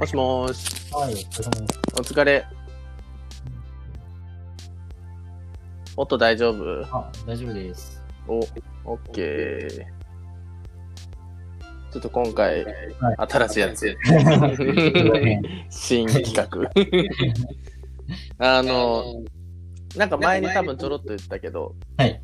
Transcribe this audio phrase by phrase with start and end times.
[0.00, 0.94] もしもーし。
[0.94, 1.80] はい、お疲れ様です。
[1.92, 2.46] お疲れ。
[5.94, 6.86] 音大丈夫？
[6.90, 8.02] あ、大丈夫です。
[8.26, 8.38] お、
[8.92, 9.84] オッケー。
[11.92, 12.74] ちょっと今回、はい
[13.30, 13.84] 新しいやつ。
[13.84, 13.96] ね
[15.68, 16.48] 新企画。
[18.56, 19.04] あの、
[19.96, 22.22] なんか前に多分ちょろっと言ったけど、はい。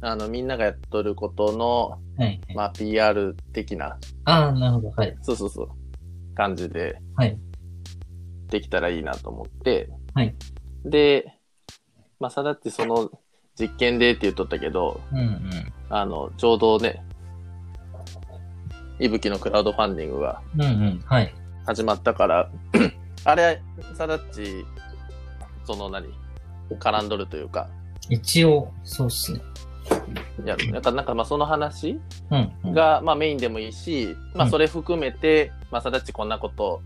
[0.00, 2.40] あの、みんながやっとることの、はい。
[2.54, 4.90] まあ、PR 的な、ああ、なるほど。
[4.90, 5.16] はい。
[5.22, 5.68] そうそうそう、
[6.36, 7.38] 感じではい。
[8.48, 10.34] できたらいいなと思って、はい。
[10.84, 11.36] で、
[12.20, 13.10] まあ、さだってその
[13.58, 15.50] 実験でって言っとったけど、うんうん。
[15.88, 17.02] あの、ちょうどね、
[18.98, 21.02] いぶきのクラウドファンディングがうんうん。
[21.04, 21.34] はい。
[21.66, 22.50] 始まったから、
[23.24, 23.60] あれ、
[23.94, 24.64] さだっち、
[25.64, 26.06] その何、
[26.78, 27.68] 絡んどるというか、
[28.08, 29.40] 一応、そうっすね。
[30.44, 32.00] いや、なんか、なんかまあその話。
[32.64, 36.82] が、まあメインでもいいし、まあうんそれ含めて、まあさだっちこんなこと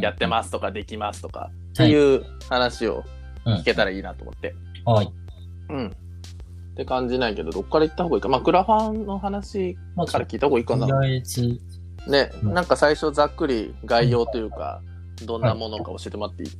[0.00, 3.04] やってますとかできますとか、っていう話を
[3.46, 3.54] うん。
[3.54, 4.54] 聞けたらいいなと思って。
[4.84, 5.12] はい。
[5.70, 5.86] うん。
[5.88, 5.90] っ
[6.76, 8.28] て感じないけど、どっから行った方がいいか。
[8.28, 10.86] まあクラファンの話まから聞いた方がいいかな。
[10.86, 11.60] とりあえず、
[12.06, 14.82] ね、うんなんか最初ざっくり概要というか、
[15.24, 16.50] どんなものか教えてもらっていい、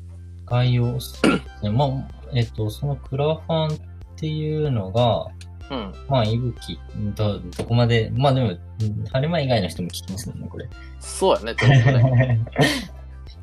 [0.47, 0.87] 概要
[1.63, 1.71] ね。
[1.71, 1.91] まあ、
[2.35, 3.79] えっと、そのクラファンっ
[4.17, 5.27] ていうのが、
[5.71, 5.95] うん。
[6.09, 6.79] まあ、いぶき、
[7.15, 10.69] ど、どこまで、まあでも、うん晴れ間以外の人も聞きますよね、これ。
[11.01, 12.45] そうやね、ね。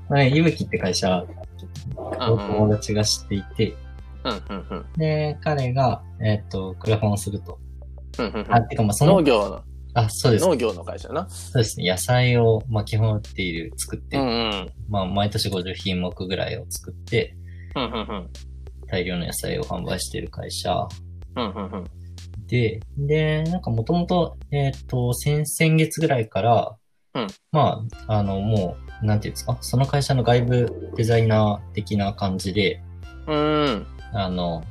[0.10, 1.26] まあね、いぶきって会社、
[1.96, 3.76] 友達が知っていて、
[4.24, 4.86] うん、うん、うん。
[4.98, 7.60] で、彼が、えっと、クラファンをすると。
[8.20, 9.62] うんうんうんあ、てかまあ、その、農業の、
[9.94, 10.46] あ、そうです。
[10.46, 11.30] 農業の会社な。
[11.30, 11.90] そうですね。
[11.90, 14.70] 野菜を、まあ、基本売っている、作って、うんうん。
[14.90, 17.36] まあ、毎年50品目ぐらいを作って、
[17.76, 18.30] うんうんうん。
[18.88, 20.88] 大量の野菜を販売している会社
[21.36, 21.84] うんうんうん。
[22.48, 26.76] で、で、なんかもともと、えっ、と、先々月ぐらいから、
[27.14, 32.82] うんまあ、あの、もう、なんていうんですか、その会社の外部デザイナー的な感じで、
[33.28, 33.88] うん。
[34.14, 34.64] あの、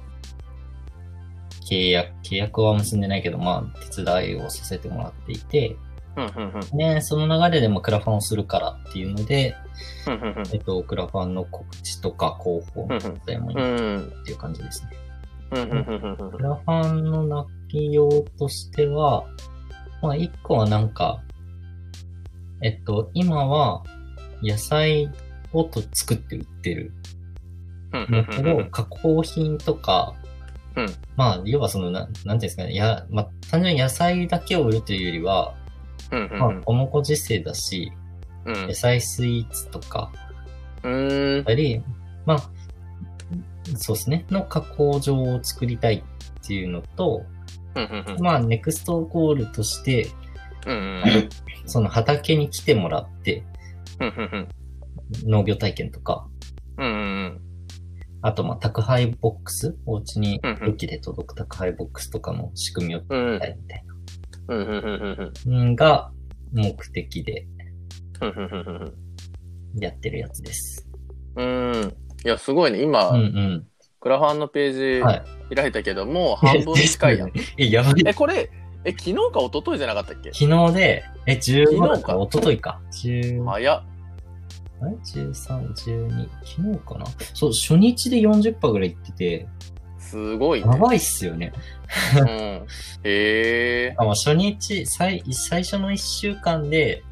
[1.69, 5.77] 契約、契約は結んでないけど、まあ、手伝いをさせてもらっていて、
[6.17, 6.79] うんうんうん。
[6.79, 9.55] ね、その流れでもクラファンをするからっていうので、
[10.07, 14.25] うんうんうんえっと、クラファンの告知とか広報の伝えもいいっうん。
[14.25, 14.91] ていう感じですね。
[15.51, 19.27] クラファンの内容としては、
[20.03, 21.23] まあ、一個はなんか、
[22.63, 23.83] えっと、今は
[24.43, 25.11] 野菜
[25.53, 26.93] をと作って売ってる。
[27.93, 30.15] うんんだけど、加工品とか、
[30.77, 30.87] うん。
[31.17, 35.55] まあ、要はその、ななんていうんですかね、や、まあ、単純に野菜だけを売るというよりは、
[36.13, 36.39] うんうん。
[36.39, 37.93] まあ、このご時世だし、
[38.45, 38.67] うん。
[38.69, 40.13] 野菜スイーツとか、
[40.83, 41.45] うん。
[41.47, 41.83] あり、
[42.27, 42.39] まあ、
[43.77, 47.25] そうですね、の加工場を作りたいっていうのと、
[48.21, 50.09] まあ、ネクストゴールとして、
[50.67, 51.29] うん
[51.67, 53.45] その畑に来てもらって、
[55.25, 56.29] 農業体験とか、
[58.23, 63.85] あと、まあ、宅配ボックス、お家に武器で届く宅配ボックスとかの仕組みを作うんりたいみたい
[64.49, 65.53] うんうんうんうん。
[65.53, 66.11] な、うんが
[66.53, 67.47] 目的で。
[69.79, 70.89] やってるやつです。
[71.37, 71.47] うん。
[71.47, 71.95] うん。
[72.25, 72.81] いや、すごいね。
[72.83, 73.67] 今、うんうん。
[74.01, 75.23] クラファンのペーはい。
[75.25, 77.33] ジ開いたけど、もう半分近いやん。
[77.59, 77.95] え、やばい。
[78.05, 78.51] え、これ、
[78.85, 80.33] え、昨日か一昨日じゃなかったっけ？
[80.33, 82.81] 昨日で、え、15昨日かか、一昨日か。
[82.93, 83.85] 10、早っ。
[84.81, 87.07] あれ ?13、12、昨日かな？
[87.35, 89.49] そう、初日で40%ぐらい行ってて、
[89.99, 90.77] すごいねや。
[90.77, 91.53] ばいっすよね。
[92.21, 92.29] うん。
[92.29, 92.67] へ
[93.05, 93.95] え。
[93.99, 97.03] あまあ、初日、最、最初の1週間で、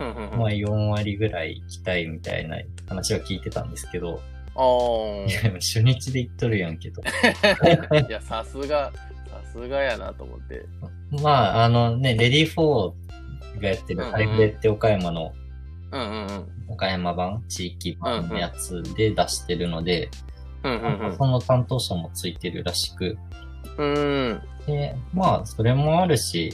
[0.00, 2.56] うんうんうんまあ4割ぐらい行きたいみたいな
[2.88, 4.20] 話は聞いてたんですけど、
[5.28, 7.00] いや、でも初日で行っとるやんけど。
[8.08, 8.92] いや、さすが、
[9.30, 10.66] さすがやなと思って。
[11.22, 15.32] まあ、あのね、レディー4がやってるうんうんハイフレって岡山の
[15.92, 16.48] うんうんうん。
[16.68, 20.10] 岡山版、地域版のやつで出してるので、
[20.64, 23.16] うんうんその担当者もついてるらしく、
[23.78, 23.94] うん。
[23.94, 24.42] うん。
[24.66, 26.52] で、まあ、それもあるし、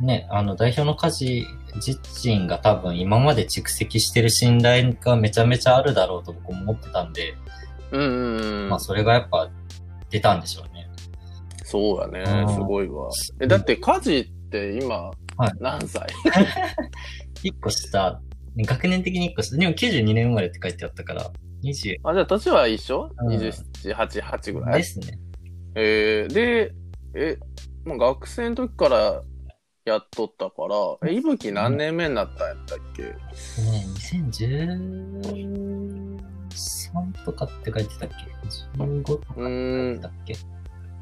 [0.00, 7.34] ね、あの、代表の家事自身が多分今まで蓄積してる信頼がめちゃめちゃあるだろうと僕も思ってたんで、
[7.92, 8.68] うんうんうん。
[8.68, 9.48] まあ、それがやっぱ
[10.10, 10.88] 出たんでしょうね。
[11.64, 12.50] そうやねう。
[12.50, 13.08] んすごいわ。
[13.40, 14.96] え、だって、家事って今
[15.36, 16.06] はい、何歳？
[17.42, 18.20] 一個下、
[18.56, 21.30] 学年的に一個下、でも92年生まれって書いてあったから、
[21.64, 23.10] 20あ、じゃあ、年は一緒？
[23.18, 24.78] うん ?27、8、8ぐらい？
[24.78, 25.18] ですね。
[25.74, 26.72] えー、で、
[27.14, 27.36] え、
[27.84, 29.22] もう学生の時から
[29.86, 30.74] やっとったから、
[31.08, 33.02] え、いぶき何年目になったんやったっけ？
[33.02, 33.14] ね、
[33.94, 36.18] 2013
[37.24, 38.14] とかって書いてたっけ
[38.82, 40.34] ?15 とかって書いてたっけ？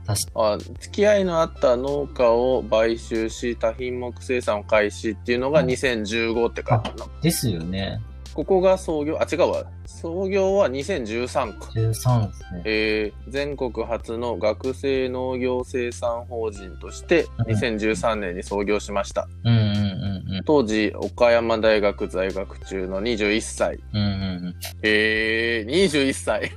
[0.06, 7.06] 確かあ、付き合いのあった農家を買収し、多品目生産を開始っていうのがうん2015って書いてあるな。
[7.22, 8.02] ですよね。
[8.34, 9.64] ここが創業、あ、違うわ。
[9.86, 11.66] 創業は2013か。
[11.66, 12.62] 13ですね。
[12.64, 19.28] えー全国初の学生農業生産法人としてうん2013年に創業しました。
[19.44, 20.44] うんうんうんうん。
[20.44, 23.78] 当時、岡山大学在学中の21歳。
[23.92, 24.02] うんう
[24.50, 26.52] んえー、21歳。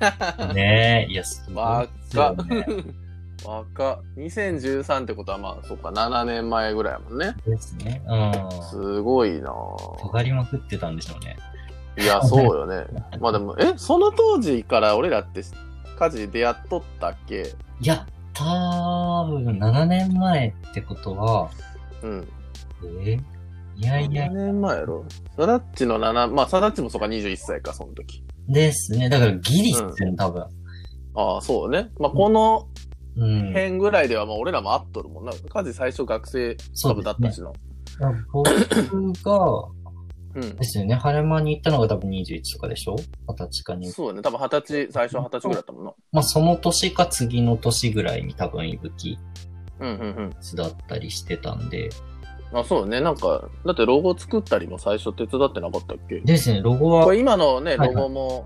[0.50, 0.56] うん。
[0.56, 2.66] ねえ、いや、すごい若っね。
[3.46, 4.00] 若っ。
[4.18, 7.36] 2013ってことはまあ、そっか、7年前ぐらいやもんね。
[7.46, 8.02] ですね。
[8.08, 8.64] うん。
[8.64, 9.52] すごいな
[10.00, 11.38] 尖りまくってたんでしょうね。
[11.98, 12.86] いや、 そうよね。
[13.20, 15.42] まあでも、え、その当時から俺らって
[15.98, 17.54] 家事出会っとったっけ？
[17.82, 18.44] いや、多
[19.30, 21.50] 分7年前ってことは、
[22.04, 22.28] うん。
[23.04, 23.20] え？
[23.76, 25.06] いやいや7、年前やろ？
[25.38, 28.24] サダッチの7、まあサダッチもそうか21歳か、その時。
[28.48, 29.10] ですね。
[29.10, 30.44] だからギリっすよね、多分。
[31.16, 31.90] ああ、そうね。
[32.00, 32.68] まあこの
[33.18, 33.48] うん。
[33.48, 35.32] 辺ぐらいではまあ俺らも会っとるもんな。
[35.32, 37.42] 家事最初学生多分そうですねだったし。
[37.42, 37.52] な。
[38.32, 39.68] 僕が、
[40.42, 40.64] うんで。
[40.64, 40.96] すよね。
[40.96, 42.96] 晴れ間に行ったのが多分21とかでしょ？
[43.28, 43.92] 二十歳かに。
[43.92, 44.22] そうね。
[44.22, 45.94] 多分二十歳、最初二十歳ぐらいだったもんな。
[46.12, 49.18] まあその年か次の年ぐらいに多分いぶき
[49.80, 50.36] うんうんうん。
[50.42, 51.90] 巣だったりしてたんで。
[52.54, 53.02] あ、そうね。
[53.02, 56.22] なんか、だってロゴ作ったりも最初手伝ってなかったっけ？
[56.22, 58.46] ですね、ロゴはこ、れ今のね、はいロゴも、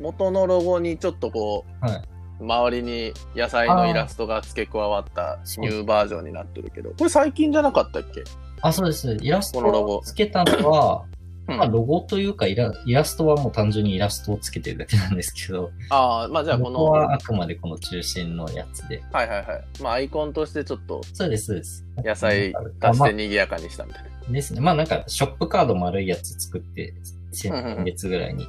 [0.00, 2.02] 元のロゴにちょっとこう、はい
[2.42, 8.24] 周りに野菜のイラストが付け加わったニューバージョンになってるけど、これ最近じゃなかったっけ？
[8.62, 9.14] あ、そうです。
[9.20, 11.19] イラストをつけたのは、うん
[11.56, 18.96] まあロゴというかイライラストはもう単純にイラストをつけてるだけなんですけど、ああ、まあじゃあこロの、ゴははあくまでこの中心のやつで。
[18.96, 19.82] いはいはい。
[19.82, 21.84] まあアイコンとしてちょっとそうです、そうです。
[22.04, 24.10] 野菜足して賑やかにしたみたいな。
[24.32, 24.60] ですね。
[24.60, 26.94] まあなんか、ショップカード丸いやつ作って、
[27.32, 28.44] 先うんうん月ぐらいに。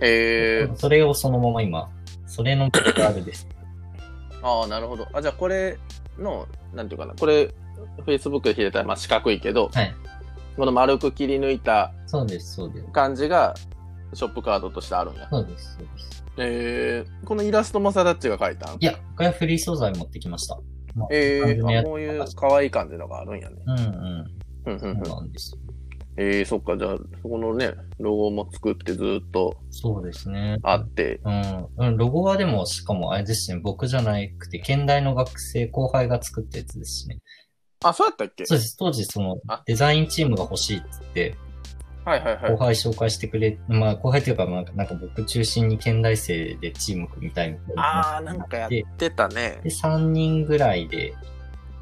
[0.00, 1.90] へえー、それをそのまま今、
[2.26, 3.48] それの PR です。
[4.42, 5.06] ああ、なるほど。
[5.12, 5.78] あ、じゃあこれ
[6.18, 7.54] の、なんていうかな、これ、
[8.06, 9.94] Facebook で開いたらまあ四角いけど、はい。
[10.56, 12.86] この丸く切り抜いたそうです、そうです。
[12.92, 13.54] 感じが、
[14.14, 15.28] ショップカードとしてあるんや。
[15.30, 16.24] そうです、そうです。
[16.38, 18.76] えー、このイラストもサダッチが描いたん？
[18.80, 20.58] いや、これはフリー素材持ってきました。
[20.94, 23.56] まあえー、こういう可愛い感じのがあるんやね。
[23.66, 23.84] うんうん。
[24.64, 25.02] うんうんそううん。
[25.02, 25.58] なんですよ。
[26.18, 30.58] えー、そっか、じゃあ、そこのね、ロゴも作ってずっとそうですね。
[30.62, 31.68] あって、うん。
[31.78, 37.20] うん、ロゴはでも、しかもあれですね、僕じゃなくて、県大の学生、後輩が作ったやつですしね。
[37.82, 38.46] あ、そうやったっけ？
[38.46, 38.76] そうです。
[38.78, 41.36] 当時、そのあ、デザインチームが欲しいっつって、
[42.04, 42.56] はいはいはい後。
[42.58, 48.16] 輩紹介してくれ、まあ、後輩というか、なんかなんか僕中心に県大生でチーム組みたいな。
[48.16, 49.70] あー、なんかやってたねで、。
[49.70, 51.14] 3人ぐらいで、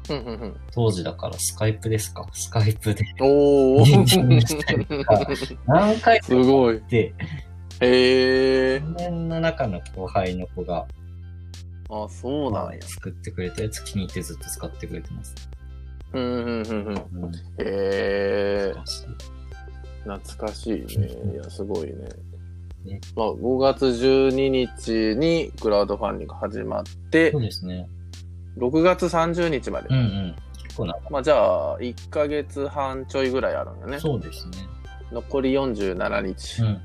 [0.09, 0.57] うんうんうん。
[0.73, 2.27] 当時だからスカイプですか？
[2.33, 3.03] スカイプで。
[3.19, 5.57] お人間したりとかー。
[5.67, 6.81] 何回かすごい。
[6.89, 7.13] で、
[7.79, 8.83] へえー。
[8.83, 10.85] 4年の中の後輩の子が、
[11.89, 12.81] あ、そうなんや。
[12.83, 15.33] 作ってくれたやつ気に入ってずっと使ってくれてます。
[16.13, 17.23] うんうんうんうん。
[17.23, 17.35] うん。
[17.35, 18.81] へえー。
[20.03, 21.07] 懐かしいね。
[21.33, 21.93] いや、すごいね
[22.85, 22.99] ね。
[23.15, 27.87] まあ、5月12日にクラウドファンディング始まってそ、うですね。
[28.57, 30.35] 6月30日までうんうん。
[30.63, 33.99] 結構な、まあじゃあ、1ヶ月半ちょいぐらいあるんよね。
[33.99, 34.57] そうですね。
[35.11, 36.81] 残り47日うん。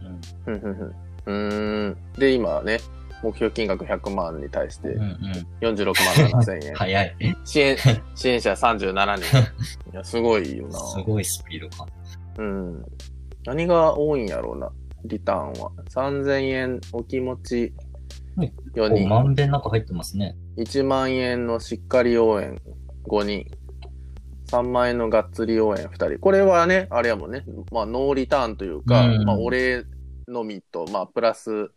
[0.47, 0.95] うん。
[1.27, 1.97] うーん。
[2.19, 2.79] で、今ね、
[3.23, 5.17] 目標金額100万に対してうんうん。
[5.61, 6.75] 46万7000円。
[6.77, 7.17] 早い。
[7.45, 7.77] 支援、
[8.15, 9.39] 支援者37人。
[9.93, 10.79] いや、すごいよな。
[10.79, 11.87] すごいスピード感。
[12.39, 12.85] うん。
[13.45, 14.71] 何が多いんやろうな、
[15.05, 15.71] リターンは。
[15.89, 17.73] 3000円お気持ち
[18.37, 19.09] はい4こう、人。
[19.09, 20.37] まんべんなく入ってますね。
[20.59, 22.61] 1万円のしっかり応援
[23.09, 23.47] 5人。
[24.49, 26.19] 3万円のがっつり応援2人。
[26.19, 27.45] これはね、あれやもんね。
[27.73, 29.85] まあ、ノーリターンというか、うんまあ、お礼
[30.29, 31.71] のみと、まあ、プラス、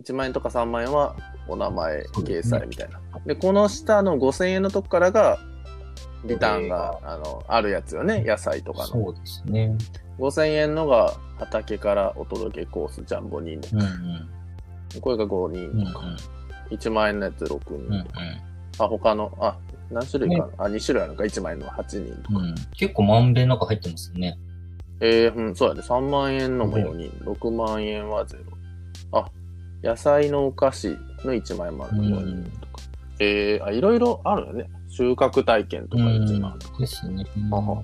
[0.00, 1.14] 1万円とか3万円は
[1.48, 3.00] お名前掲載みたいな。
[3.26, 5.38] で、この下の5000円のとこからが、
[6.24, 8.22] リターンが、あの、あるやつよね。
[8.26, 8.86] 野菜とかの。
[8.86, 9.76] そうですね。
[10.18, 13.76] 5000円のが、畑からお届けコース、ジャンボ2人。
[13.76, 13.84] うんう
[14.98, 15.00] ん。
[15.00, 16.06] これが5うんうん人とか。
[16.70, 17.74] 1万円のやつ6人。
[17.74, 18.06] うんうん。
[18.78, 19.56] あ、他の、あ、
[19.90, 22.38] 何種類かな、あ、2種類あるのか、1万円の8人とか。
[22.38, 24.38] うん、結構まんべんなく入ってますよね。
[25.00, 25.80] えー、うん、そうやね。
[25.80, 28.36] 3万円のも4人、6万円は0。
[29.12, 29.30] あ、
[29.82, 30.88] 野菜のお菓子
[31.24, 32.82] の1万円もあるの4人とか。
[33.18, 34.70] えー、あ、いろいろあるよね。
[34.88, 36.78] 収穫体験とか1万とか。
[36.78, 37.24] ですね。
[37.50, 37.82] はは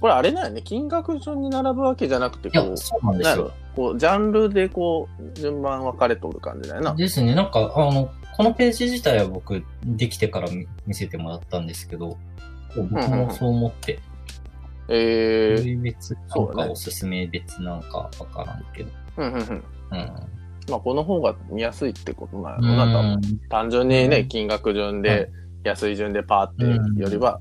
[0.00, 0.62] これあれだよね。
[0.62, 3.52] 金額順に並ぶわけじゃなくて、こ、う、そうなんですよ。
[3.74, 6.94] こう、ジャンルでこう、順番分かれとる感じだよな。
[6.94, 7.34] ですね。
[7.34, 12.16] なんか、あの、このページ自体は僕、できてから見見せてもらったんですけど、
[12.76, 13.98] 僕もそう思って、
[14.88, 18.90] えー、類別なそうだねんかおすすめ別なんかわからんけど。
[19.16, 19.64] うんうんうん。
[19.90, 20.37] うん。
[20.68, 23.20] まあ、この方が見やすいってことなんやうろな、多分。
[23.20, 25.30] ん単純にね、うん金額順はで、
[25.64, 27.40] 安い順でパーってよりは、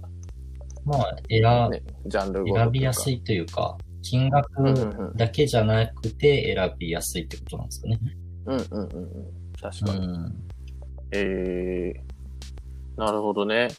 [0.86, 1.42] まあ、選、
[1.72, 8.00] ね、ジャンル選かびやすいというか、金うんうん額だけじゃなくて選びやすいってことなんですかね。
[8.46, 9.54] うんうんうんうん。
[9.62, 10.08] 確うかに。
[10.08, 10.34] ん。
[11.12, 13.70] えー、なるほどね。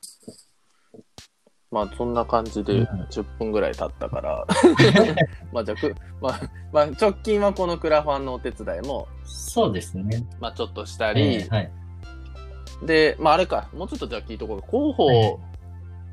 [1.71, 4.47] まあそんな感じでうん10分ぐらい経ったから、
[5.53, 6.41] まあじゃあく、まあ、
[6.73, 10.25] まあ直近はこのクラファンのお手伝いも、そうですね。
[10.41, 11.71] まあちょっとしたり、えーはい。
[12.85, 14.71] で、まああれか、もうちょっとじゃあ聞いとこう。
[14.71, 15.41] 広報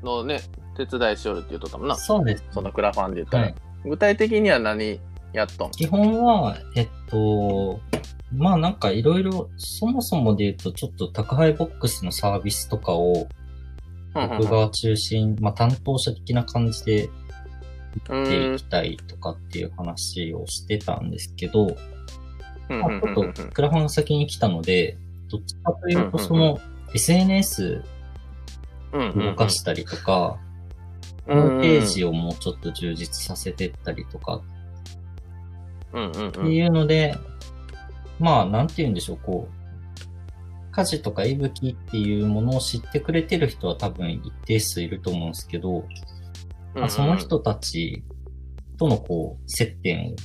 [0.02, 0.40] のね、
[0.76, 1.96] 手伝いしよるって言うとったもんな。
[1.96, 2.44] そうです。
[2.50, 3.44] そのクラファンで言ったら。
[3.44, 3.54] はい。
[3.84, 5.00] 具体的には何
[5.32, 7.80] やっとん基本は、えっと、
[8.32, 13.28] まあなんかいろいろ、そもそもで言うとちょっと宅配ボックスのサービスとかを
[14.16, 17.10] 僕が中心、まあ担当者的な感じで
[18.10, 21.76] うんやっていきたいとかっていう話をしてたんですけど、
[22.68, 22.80] うん。
[22.80, 24.96] まあちょっとクラファンが先に来たので、
[25.28, 26.58] どっちかというとその
[26.94, 27.82] SNS
[28.92, 30.38] 動かしたりとか、
[31.26, 34.42] ホームページをもうちょっと充実させてったりとか
[35.96, 37.16] っていうので、
[38.18, 39.55] まあ、なんて言うんでしょう、こう、
[40.76, 45.86] 家事とか息吹っていうものを知ってくれてる人は多分一定数いると思うんですけど、
[46.74, 48.04] うんまあ、その人たち
[48.78, 50.16] とのこう、接点を、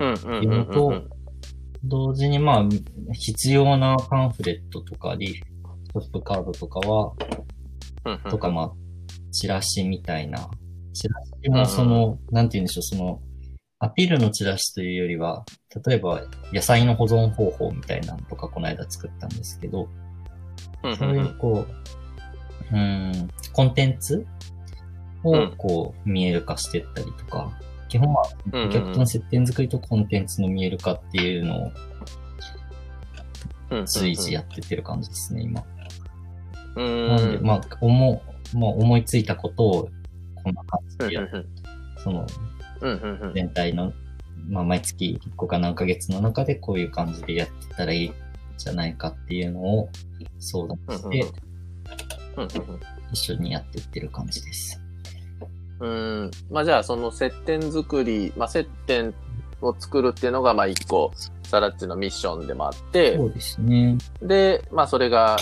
[0.00, 1.02] うんうんっていうのと
[1.84, 2.64] 同時にまあ、
[3.12, 7.12] 必要なパンフレットとかリーフ、ショップカードとかは、
[8.04, 8.72] うんとかまあ、
[9.30, 10.50] チラシみたいな、
[10.92, 13.20] チラシもその、なんて言うんでしょう、その、
[13.78, 15.44] アピールのチラシというよりは、
[15.86, 19.88] 例えば野菜の保存方法みたいなのとかこの間作ったんですけど、
[20.98, 21.66] そういうこ
[22.72, 24.26] う、うん、コンテンツ
[25.24, 27.52] をこう見える化してったりとか、
[27.88, 31.72] 基本はお客との接点作りとコンテンツの見える化っていうのを
[33.84, 35.62] 随時やってってる感じですね、今。
[36.76, 38.22] なんで、まあ、思
[38.54, 39.88] う、まあ、思いついたことを
[40.42, 41.48] こんな感じでやる。
[41.98, 42.26] その、
[43.34, 43.92] 全体の、
[44.48, 48.14] まあ、毎月1個か何ヶ月の中でこういう感じでやってたらいいん
[48.56, 49.88] じゃないかっていうのを
[50.38, 51.26] 相談して、
[53.12, 54.80] 一緒にやっていってる感じです。
[55.80, 56.30] うん。
[56.50, 59.14] まあじゃあその接点作り、まあ接点
[59.60, 61.12] を作るっていうのがまあ一個、
[61.44, 63.98] サラッチのミッションでもあって、そうですね。
[64.22, 65.36] で、まあそれが、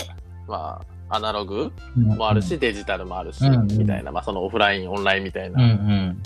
[0.47, 5.51] まあアナログもあるし、デジタルもあるし、みたいな、まあそのオフライン、オンラインみたい。
[5.51, 6.21] なん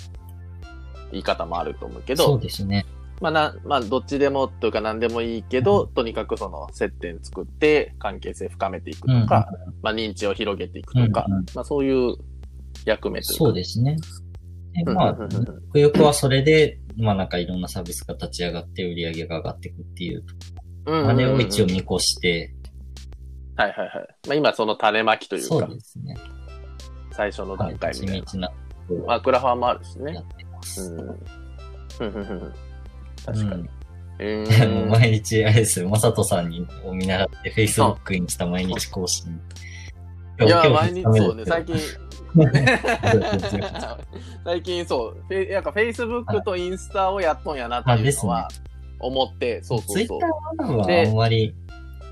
[1.12, 2.86] 言い方もあると思うけど、そうですね。
[3.22, 9.50] まあな、まあどっちでもというか何でもいいけど、とにかくその接点作って関係性深めていくとか、
[9.82, 12.16] まあ認知を広げていくとか、うんうんまあそういう
[12.86, 13.44] 役目というか。
[13.46, 13.98] そうですね。
[14.74, 20.24] でまあ、くゆくはそれで、まあなんかいろんなサービスが立ち上がって売り上げが上がっていくっていう、
[20.86, 22.54] うんうんうんあれを一応見越して、
[23.56, 24.28] はいはいはい。
[24.28, 26.16] まあ今その種まきというそうか、ですね。
[27.12, 28.25] 最初の段階みたいな。
[28.25, 30.22] 地道なことまあクラファンもあるしねをや。
[30.22, 30.82] ってます。
[32.00, 32.54] うん。
[33.25, 33.62] 確かに。
[33.62, 33.70] うん
[34.20, 39.39] えー、 毎日、あれですよ、まさとさんにを見習って Facebook にした毎日更新。
[40.42, 41.78] いや、今毎日そうね、最近。
[42.36, 43.62] 近。
[44.44, 48.50] 最近そう、フェイなんか Facebook とインスタをやっとんやなっていうのは
[49.00, 50.28] 思って、そうそうそう Twitter。
[50.28, 51.56] はあんまり、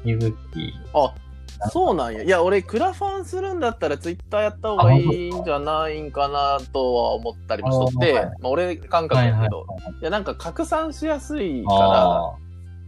[0.06, 1.14] ゆぶき、あ、
[1.72, 2.24] そうなんや。
[2.24, 9.66] いや、俺、クラファンするんだったら、ツイッターやった方がいいんじゃないんかなとは思ったりもしとって、あはいまあ、俺感覚やけど、
[10.02, 12.38] いや、なんか拡散しやすいかあ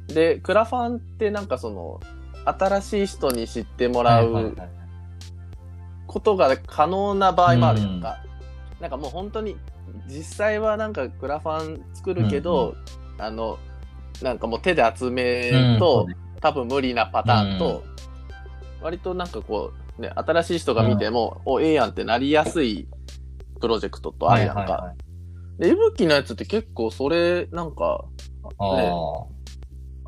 [0.07, 1.99] ら、で、クラファンってなんかその、
[2.45, 4.69] 新しい人に知ってもあ、らはいはいうはい。
[6.07, 8.17] ことが可能な場合もあるやんか。
[8.79, 9.57] なんかもう本当に、
[10.07, 12.75] 実際はなんかクラファン作るけど、
[13.17, 13.57] あの、
[14.21, 16.15] なんかもう手で集めうんると、そうね。
[16.41, 17.83] 多分無理なパターンと、
[18.81, 22.87] 割となんかこう、ね、新しい人が見ても、お、ええやんってなりやすい
[23.59, 24.61] プロジェクトとあるやんか。
[24.61, 24.97] はいはいはい。
[25.59, 28.05] で、いぶきのやつって結構それ、なんか、
[28.57, 28.91] あね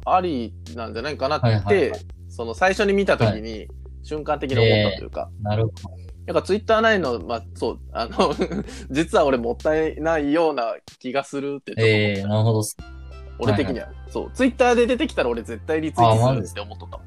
[0.03, 1.97] ありなんじゃないかなって、はいはいは
[2.29, 3.67] その最初に見たときに、
[4.03, 6.01] 瞬間的に思ったというか、あ、なるほど。
[6.25, 8.33] なんかツイッターないの、まあそう、あの、
[8.89, 12.61] 実は俺もったいないような気がするってええなるほど。
[13.39, 16.99] 俺的には、そう、ツイッターで出てきたら俺絶対リツイートするって思っとった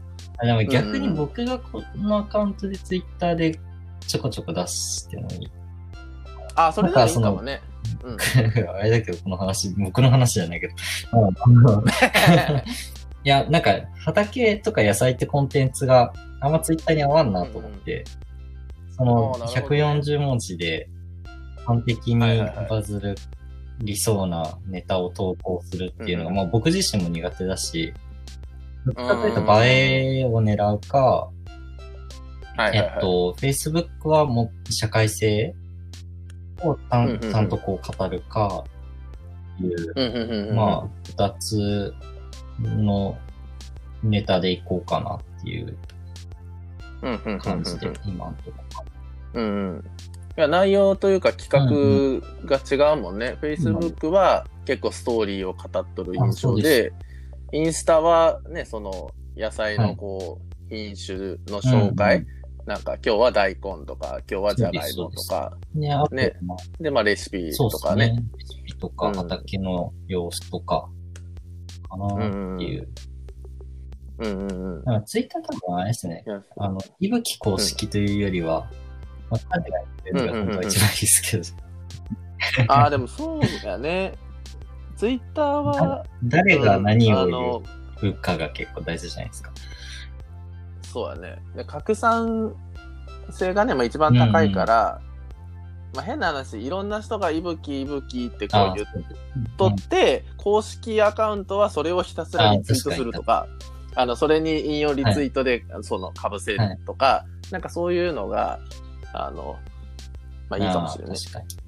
[0.42, 3.58] でも逆に僕がこのアカウントで Twitter で
[4.06, 5.50] ちょこちょこ出してもいい。
[6.56, 7.60] あ、それならいいかもね。
[8.02, 8.16] うん。
[8.70, 10.74] あれだけど、この話、僕の話じゃないけど。
[11.12, 11.84] う ん
[13.24, 18.04] いや、なんか、畑とか野菜ってコンテンツがあんまツイッターに合わんなと思って、
[18.96, 20.88] そのあーなるほどね140文字で
[21.66, 22.20] 完璧に
[22.68, 23.14] バズる
[23.80, 27.92] 理想なネタを投稿するっていうのが、うんまあ僕自身も苦手だし、
[28.86, 31.30] どっちかといううんと映えを狙うか、
[32.56, 32.76] はい。
[32.76, 35.54] えっと、Facebook はもう社会性
[36.62, 38.64] をちゃんちゃんとこう語るか、
[39.60, 41.94] いう、まあ、二つ
[42.60, 43.16] の
[44.02, 45.76] ネタでいこうかなっていう
[47.40, 48.56] 感じで、今のとこ
[49.34, 49.40] ろ。
[49.40, 49.84] うんうん。
[50.36, 53.36] いや、内容というか企画が違うもんね。
[53.40, 56.92] Facebook は結構ストーリーを語っとる印象で、
[57.52, 61.18] インスタはね、その野菜のこう、品種
[61.52, 62.24] の紹介、
[62.66, 66.36] なんか今日は大根とか、今日はじゃがいもとか、ね、ね。
[66.42, 68.08] まあ、で、まあレシピとかね。
[68.08, 68.26] ですね。
[68.38, 69.14] レシピとか、うん。
[69.14, 70.88] 畑の様子とか、
[71.88, 72.88] かなっていう。
[74.18, 74.84] うんうんうん。
[74.84, 76.24] なんかツイッター多分あれですね。
[76.56, 78.70] あの、いぶき公式というよりは、
[79.30, 81.44] まあ、彼がやってるのが本当は一番いいですけど、
[82.72, 84.14] ああ、でもそうだね。
[84.96, 87.62] ツイッターは、誰が何を
[88.00, 89.52] 言うかが結構大事じゃないですか。
[90.82, 91.42] そうだね。
[91.56, 92.54] で拡散
[93.30, 95.00] 性がね、まあ、一番高いから、
[95.94, 98.86] まあ、変な話、いろんな人がいぶきいぶきってこう言っ
[99.56, 103.46] とって、公式アカウントはそれをひたすらリツイートするとか、
[103.94, 108.58] あの、それに引用リツイートで、その、被せるとか、なんかそういうのが、
[109.12, 109.56] あの、
[110.48, 111.16] まあいいかもしれない。
[111.16, 111.63] あー確かに。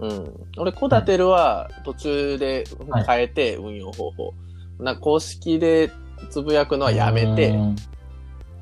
[0.00, 0.46] うん。
[0.56, 2.64] 俺、コダテルは途中で
[3.06, 4.34] 変えて、運用方法。
[4.78, 5.90] なんか公式で
[6.30, 7.76] つぶやくのはやめて、うん。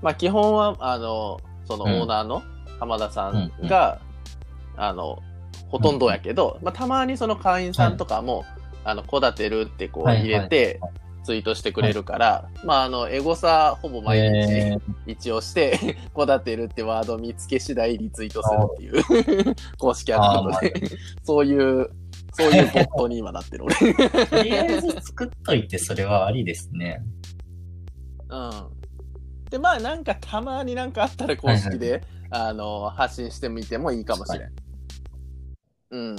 [0.02, 2.42] まあ基本は、あの、そのオーナーの
[2.80, 4.00] 浜田さんが、
[4.76, 5.18] あの、
[5.68, 8.44] ほとんどやけど、まあたまにその会員さんとかも、
[8.84, 10.20] あの、こだてるってこうはい。
[10.20, 10.80] 入れて、
[11.28, 20.72] ツイートしてくれるから、まああの、エゴサほぼ毎日えー一応して、こだてるってワード見つけ次第リツイートするっていう 公式アカウントで、
[21.22, 21.90] そういう、
[22.32, 23.74] そういうボットに今なってる俺。
[24.24, 27.02] とりあえず作っといて、それはありですね。
[28.30, 28.50] うん。
[29.50, 34.52] で、まあなんかたまになんかあったら公式で、あの、発信してみてもいいかもしれん。
[35.90, 36.16] うん。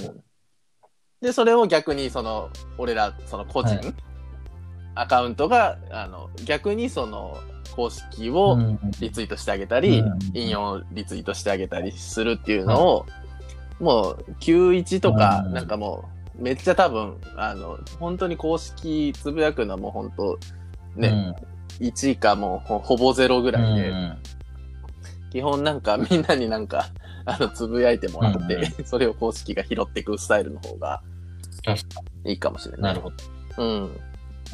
[1.20, 4.09] で、それを逆にその、俺ら、その個人、はい
[5.00, 7.38] アカウントが、あの、逆にその、
[7.74, 13.06] 公式をうんリツイートしてあげたり、うん引用リツイートしてあげたりするっていうのを、
[13.80, 16.04] もう、91とか、うんなんかも
[16.38, 20.38] う、めっちゃ多分、あの、本当に公式つぶやくのはもう本当、
[20.96, 21.34] ね、
[21.80, 24.18] 1かもうほほぼゼロぐうん、らいで、うん
[25.30, 26.88] 基本なんかみんなになんか、
[27.24, 31.02] あの、つぶやいてもらって、う それを公式が拾っていくスタイルの方が
[32.24, 32.82] いいかもしれに。
[32.82, 32.88] な。
[32.88, 33.16] ないるほど。
[33.58, 34.00] うん。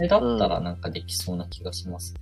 [0.00, 2.14] え、だったらなんかできそうな気がします。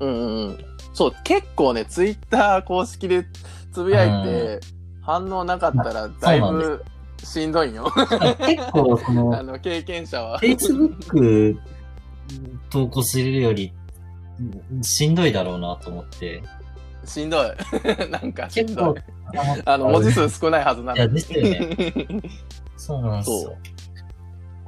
[0.00, 0.64] うんうんうん。
[0.92, 3.26] そう、結構ね、ツイッター公式で
[3.72, 4.60] つぶやいて、
[5.02, 6.84] 反応なかったらだいぶ
[7.24, 7.84] しんどいんよ。
[8.38, 10.40] 結構、そ あの、の、経験者は。
[10.40, 11.58] Facebook
[12.70, 13.72] 投稿するより、
[14.82, 16.42] しんどいだろうなと思って。
[17.04, 17.46] しんどい。
[18.10, 18.94] なんかしんどい。、
[19.64, 21.14] あの、文字数少ないはずなのいや、に。
[21.14, 21.76] ですよね。
[22.76, 23.56] そうなんですよ。。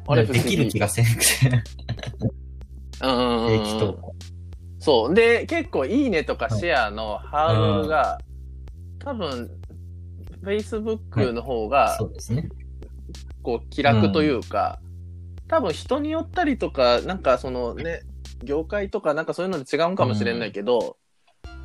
[0.07, 1.63] あれできる気がせんくて。
[3.03, 4.15] うんうんうん定期投稿。
[4.79, 5.15] そう。
[5.15, 8.19] で、結構いいねとかシェアのハードルが、
[8.99, 9.51] 多分、
[10.43, 12.49] Facebook の方がそ、うですね。
[13.43, 14.81] こう、気楽というか、
[15.49, 18.01] 多分人によったりとか、なんかそのね、
[18.43, 20.97] 業界とかなんかそういうので違うんかもしれないけど、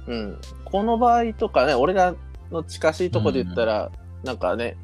[0.07, 2.15] うん、この場合とかね、俺ら
[2.51, 3.91] の近しいとこで言ったら、
[4.23, 4.77] なんかね、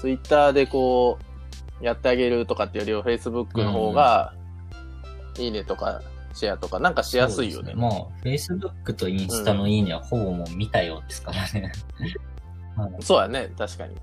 [0.00, 1.24] ツイッターでこう、
[1.80, 4.34] やってあげるとかっていうよりは Facebook の方が、
[5.38, 6.02] いいねとか
[6.34, 7.74] シェアとかなんかしやすいよね。
[7.76, 11.72] そうですまあ、Facebook とインスタのいいねはほぼもう見たようですからね。
[12.76, 13.96] はいそうやね、確かに。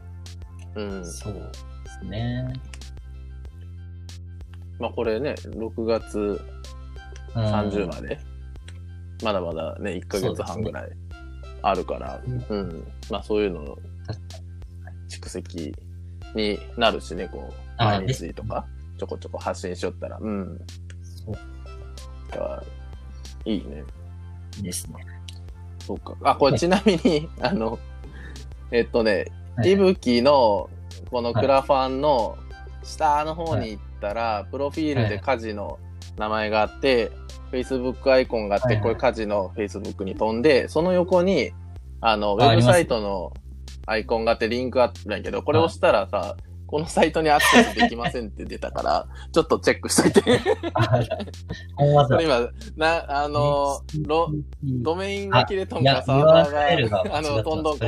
[0.76, 1.06] うん。
[1.06, 1.42] そうで
[2.02, 2.54] すね。
[4.80, 6.42] まあこれね、6月
[7.36, 8.20] うん30まで、
[9.24, 10.92] まだまだね、1ヶ月半ぐらい
[11.62, 12.88] あるから、ううん。
[13.10, 13.78] まあそういうの
[15.10, 15.74] 蓄積
[16.34, 18.66] になるしね、こう、あ毎日とか、
[18.98, 20.60] ちょこちょこ発信しよったら、うん。
[21.26, 21.36] そう
[23.46, 23.84] いいね。
[24.62, 24.96] ですね。
[25.80, 26.16] そうか。
[26.24, 27.78] あ、これちなみに、あの、
[28.72, 30.70] えっとね、はいいぶきの、
[31.12, 32.38] このクラファンの
[32.84, 35.80] 下の方に行ったら、プロフィールで家事の
[36.18, 37.12] 名前があって、
[37.52, 41.52] Facebook アイコンがあって、はいはいこれ家事の Facebook に飛んで、その横に、
[42.02, 43.34] あの、ウあェブサイトの
[43.86, 46.36] アイコンがあってリンクあったんやけど、これ押したらさ、
[46.67, 50.21] このサイトにアクセスできませんって出たから、 ちょっとチェックしといて。
[50.21, 54.32] これ今、な、あの、ロ、
[54.63, 57.80] ドメインが切れとんか、サーバーがが、あの、飛んどん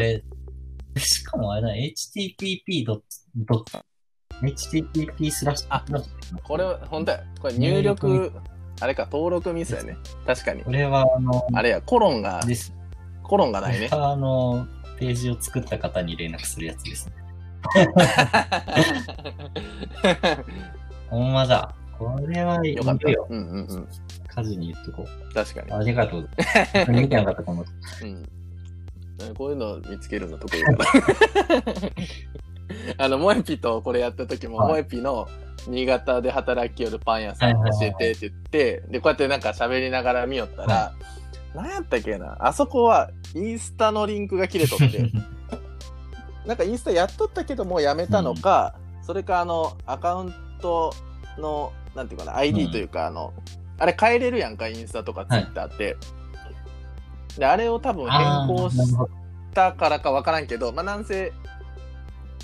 [0.99, 2.85] しかもあれだ、http.
[2.85, 3.65] ドット
[4.41, 5.83] http スラッシュあ
[6.43, 7.23] これ、ほんとや。
[7.41, 8.31] これ入力、
[8.79, 9.97] あれか、登録ミスやね。
[10.25, 10.71] 確かにこ。
[10.71, 12.41] れは、あの、あれや、コロンが。
[13.23, 17.26] コロンがないねあの、ページを作った方に連絡するやつですね。
[21.09, 21.73] ほんまだ。
[21.97, 23.09] これはいいよかった。
[23.09, 23.27] よ。
[23.29, 23.87] うんうんうん。
[24.27, 25.75] カズに言っとこ確かにう。。
[25.75, 26.29] ありがとう。
[26.89, 27.65] 見てなかった、この。
[28.03, 28.23] うん。
[29.35, 30.85] こういうの見つけるの得意だな。
[32.97, 35.27] あの、モエピとこれやった時も、はいモエピの
[35.67, 40.93] 新潟で働きよるパン屋さん教えてって言って、で、こうやってなんか喋りながら見よったら、
[41.55, 45.11] 何やったっけなあそこはインスタのリンクが切れとって、
[46.47, 50.93] なんかインスタやっとったけどもうやめたのか、それかあの、アカウント
[51.37, 53.33] の、なんていうかな、うん ID というか、あの、
[53.77, 55.97] あれ変えれるやんか、インスタとかツイッターって。
[57.37, 58.77] で、あれを多分変更し
[59.53, 61.33] たからかわからんけど、まあ、なんせ、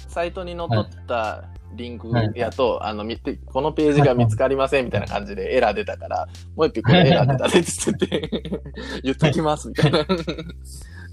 [0.08, 8.52] サイトに載っとったリンクやと、あの、見て、このページが見つかりませんみたいな感じでエラー出たから、もう一匹これエラー出たでっつってて、
[9.04, 10.06] 言っときますみたいな、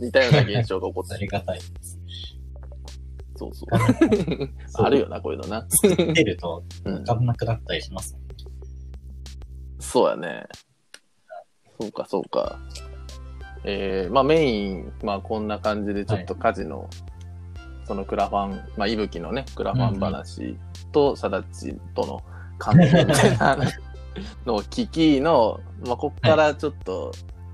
[0.00, 1.18] 似たような現象が起こったあ。
[1.18, 1.60] りがたい。
[3.40, 3.68] そうそう。
[4.84, 5.64] あるよな、こういうのな。
[5.70, 8.18] 作ってると、うんわかんなくなったりします。
[9.78, 10.46] そうやね。
[11.80, 12.58] そうか、そうか。
[13.64, 16.90] えー、まあメイン、まあこんな感じでちょっと家事の、
[17.86, 20.56] そのクラファン、まあ、いぶきのね、クラファン話
[20.92, 22.22] と、さだちとの
[22.58, 23.56] 関係みたいな
[24.44, 27.12] のを聞きの、まあ、こっからちょっと、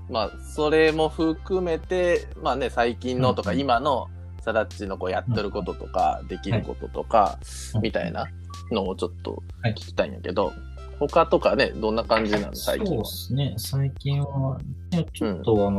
[0.09, 4.09] まあ、それも含めて、まあね、最近のとか、うん今の
[4.41, 7.39] さだっちのこうやってることとか、できることとか、
[7.81, 8.27] みたいな
[8.71, 10.53] のをちょっと聞きたいんやけど、
[10.99, 13.05] 他とかね、どんな感じなの、最近そうでは。
[13.05, 13.53] すね。
[13.57, 14.59] 最近は、
[14.91, 15.77] いやちょっとあの、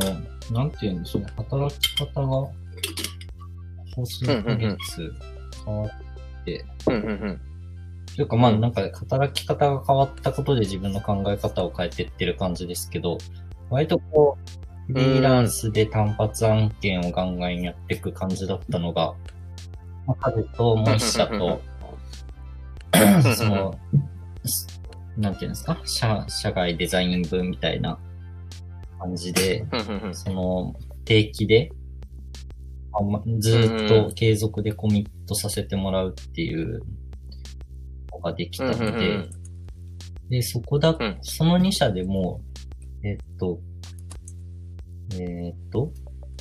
[0.51, 1.27] なんて言うんでしょうね。
[1.35, 2.51] 働き方が、こ
[3.97, 5.13] う数ヶ月
[5.65, 7.41] 変わって、うんうんうん。
[8.15, 13.17] というかまあなんか働き方が変わったことで自分の考え方を変えてってる感じですけど、
[13.69, 19.13] 割とこう、フリーランスで単発案件をガンガンやっていく感じだったのが、
[20.07, 21.61] まあ、彼ともう一社と、
[23.35, 23.79] その、
[25.15, 25.79] なんていうんですか？
[25.85, 27.99] 社、社外デザイン部みたいな
[28.99, 29.65] 感じで、
[30.13, 30.73] その、
[31.05, 31.71] 定期で、
[32.91, 36.81] あまずーっと継続でコミットさせてもらうっていう
[38.11, 39.29] のができたので、
[40.29, 41.17] で、そこだ、うん。
[41.21, 42.41] その2社でも、
[43.03, 43.59] えっと、
[45.13, 45.91] えっと、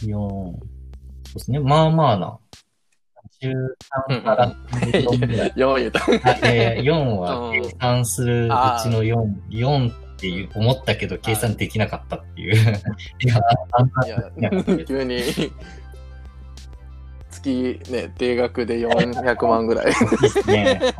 [0.02, 2.38] 4、そうですね、まあまあな、
[3.40, 5.52] 13から14ぐらい。
[5.52, 6.00] 4言うた。
[6.00, 8.48] あえー、4はうん計算するう
[8.82, 12.54] ちの4、4っていう思ったけど計算できなかったっていう。
[14.84, 15.22] 急に、
[17.30, 19.86] 月ね、定額で400万ぐらい。
[19.86, 20.80] ですね。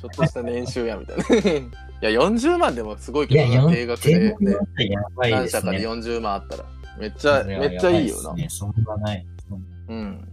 [0.00, 1.24] ちょっとした年収やみたいな。
[2.10, 5.86] いや、40万でもすごいけどな、4定額で、ね、点やばいです何社かでね。
[5.86, 6.64] 40万あったら。
[6.98, 8.34] めっちゃ、めっちゃいいよな。
[8.34, 9.26] ね、そんなない。
[9.88, 10.28] うん。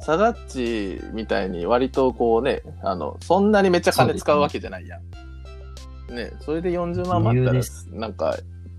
[0.00, 6.14] サダッチみたいに割とこうね、あの、そんなにめっちゃ金使うわけじゃないやん。
[6.14, 7.62] ねそれで40万もあったら
[7.92, 8.36] なんか、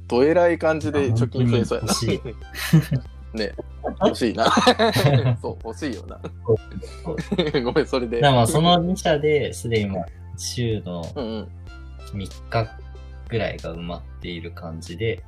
[0.07, 3.03] どえらい感じで貯金増えそうやな。
[3.33, 3.53] 本ね
[4.01, 4.45] 欲しいな。
[5.41, 6.19] そう、欲しいよな。
[7.61, 8.21] ごめん、それで。
[8.21, 11.47] だからまあ、その2社ですでにもう週のうんうん。
[12.13, 12.77] 3日
[13.29, 15.23] ぐらいが埋まっている感じで、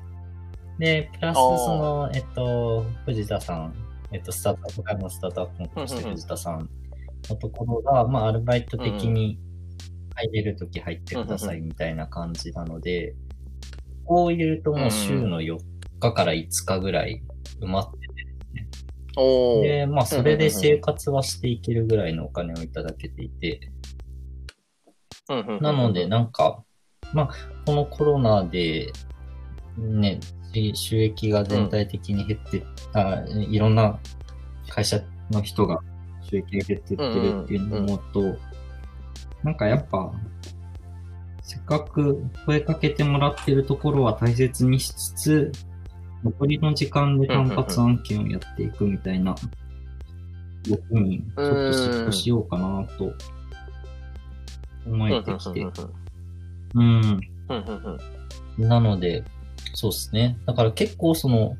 [0.77, 3.73] で、プラスあーその、えっと、藤田さん、
[4.11, 6.69] えっと、スタートアップからのスタートアップのとしてうんうんうん藤田さん
[7.29, 9.39] のところが、まあ、アルバイト的に
[10.15, 13.15] 入れるとき入ってくださいみたいな感じなので、
[14.05, 15.57] こう入れるともう週の4
[15.99, 17.23] 日から5日ぐらい
[17.61, 18.05] 埋まって
[19.17, 19.63] おー。
[19.63, 23.71] で、まあ、それで生活はしていけるぐらいのお金をいただけていて、
[25.29, 26.63] うんうんうんなので、なんか、
[27.13, 27.29] まあ、
[27.65, 28.91] このコロナで、
[29.77, 30.19] ね、
[30.53, 33.99] し収益が全体的に減って、あいろんな
[34.69, 35.79] 会社の人が
[36.21, 38.37] 収益が減ってってるっていうのを思うと、
[39.43, 40.11] なんかやっぱ、
[41.41, 45.51] せっかく声かけてもらってるところは大切にしつつ、
[46.25, 49.35] 残りの時間で単発案件をやっていくみたいな、
[50.67, 53.13] 動きにちょっとシフトしようかなと
[54.87, 55.67] 思えてきて
[56.73, 57.19] うん。
[58.57, 59.23] なので、
[59.75, 60.37] そうですね。
[60.47, 61.55] だから結構その、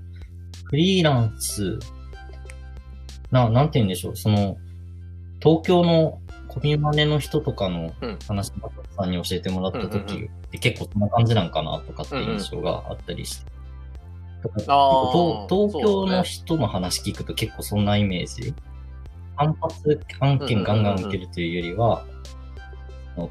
[0.63, 1.77] フリーランス、
[3.29, 4.15] な、なんて言うんでしょう。
[4.15, 4.57] その、
[5.43, 13.54] 東京のコミマネの人とかのうんさんに教えてもらったうんうんう時って結構そんな感じなんかなとかっていう印象があったりして。
[14.49, 18.53] 東東京の人の話聞くと結構そんなイメージ。
[19.37, 22.05] 単発案件ガンガン受けるというよりは、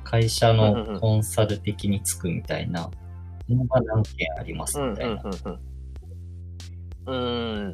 [0.05, 2.90] 会社のコンサル的につくみたいな
[3.48, 5.22] のが何件ありますうんみたいな。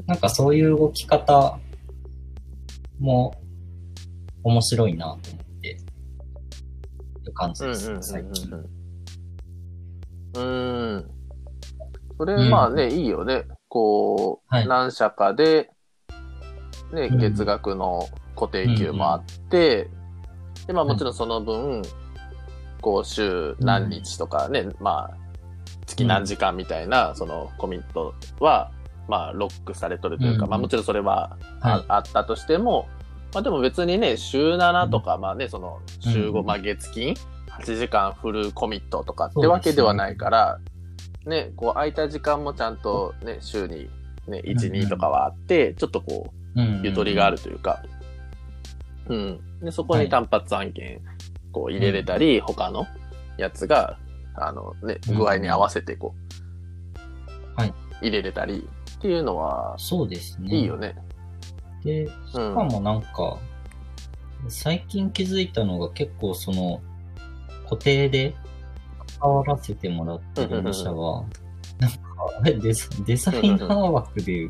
[0.06, 1.58] なんかそういう動き方
[2.98, 3.34] も
[4.44, 5.78] 面白いなと思って。
[7.30, 8.50] る感じですね、最近。
[10.34, 11.10] うん。
[12.20, 13.44] それ、まあね、いいよね。
[13.68, 14.68] こう、はい。
[14.68, 15.70] 何社かで、
[16.92, 17.18] ね、うん。
[17.18, 19.88] 月額の固定給もあって、
[20.66, 21.80] で、まあもちろんその分、
[22.82, 25.16] こう、週何日とかね、まあ、
[25.86, 28.70] 月何時間みたいな、そのコミットは、
[29.08, 31.84] まあ、ロックされとるというか、うんまあもちろんそれはあ,、はい。
[31.88, 32.86] あったとしても、
[33.32, 36.44] まあでも別にね、週7とか、まあね、その週5、うん。
[36.44, 37.14] まあ月金、
[37.48, 40.60] 8時間フルコミットとかってわけではないから、
[41.26, 43.90] ね、こう空いた時間もちゃんとね、週に
[44.26, 44.86] ね、1、うん。
[44.86, 47.82] 2とかはあって、ちょっとこう、うんゆとりがあるというか、
[49.08, 49.40] うん。
[49.60, 51.00] で、そこに単発案件、
[51.52, 52.86] こう入れれたり、他の
[53.36, 53.98] やつが、
[54.34, 56.14] あのね、うん具合に合わせてこ
[57.56, 57.74] う、はい。
[58.00, 60.56] 入れれたりっていうのは、そうですね。
[60.56, 60.96] いいよね。
[61.84, 62.54] で、しうん。
[62.54, 63.38] かもなんか、
[64.48, 66.80] 最近気づいたのが結構その、
[67.64, 68.34] 固定で
[69.20, 71.24] 関わらせてもらってる2社は、
[71.78, 71.98] なんか、
[72.40, 74.48] あれデザデザイナー枠で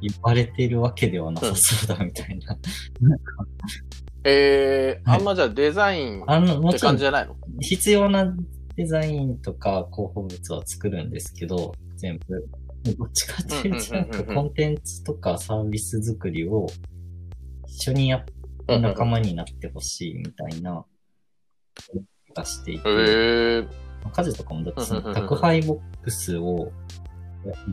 [0.00, 2.56] 言われてるわけではなさそうだみたいな。
[3.00, 3.46] なんか
[4.24, 7.36] えー、はいあんまじゃあデザインって感じじゃないの？
[7.60, 8.32] 必要な
[8.76, 12.48] デザインとか広報物は作るんですけど、全部。
[12.96, 16.66] どっちかっていうと、なんかコンテンツとかサービス作りを
[17.68, 18.24] 一緒にやっ
[18.66, 20.84] て仲間になってほしいみたいな、
[22.34, 23.66] がしていて、えー、
[24.12, 26.72] 家事とかもだってその宅配ボックスを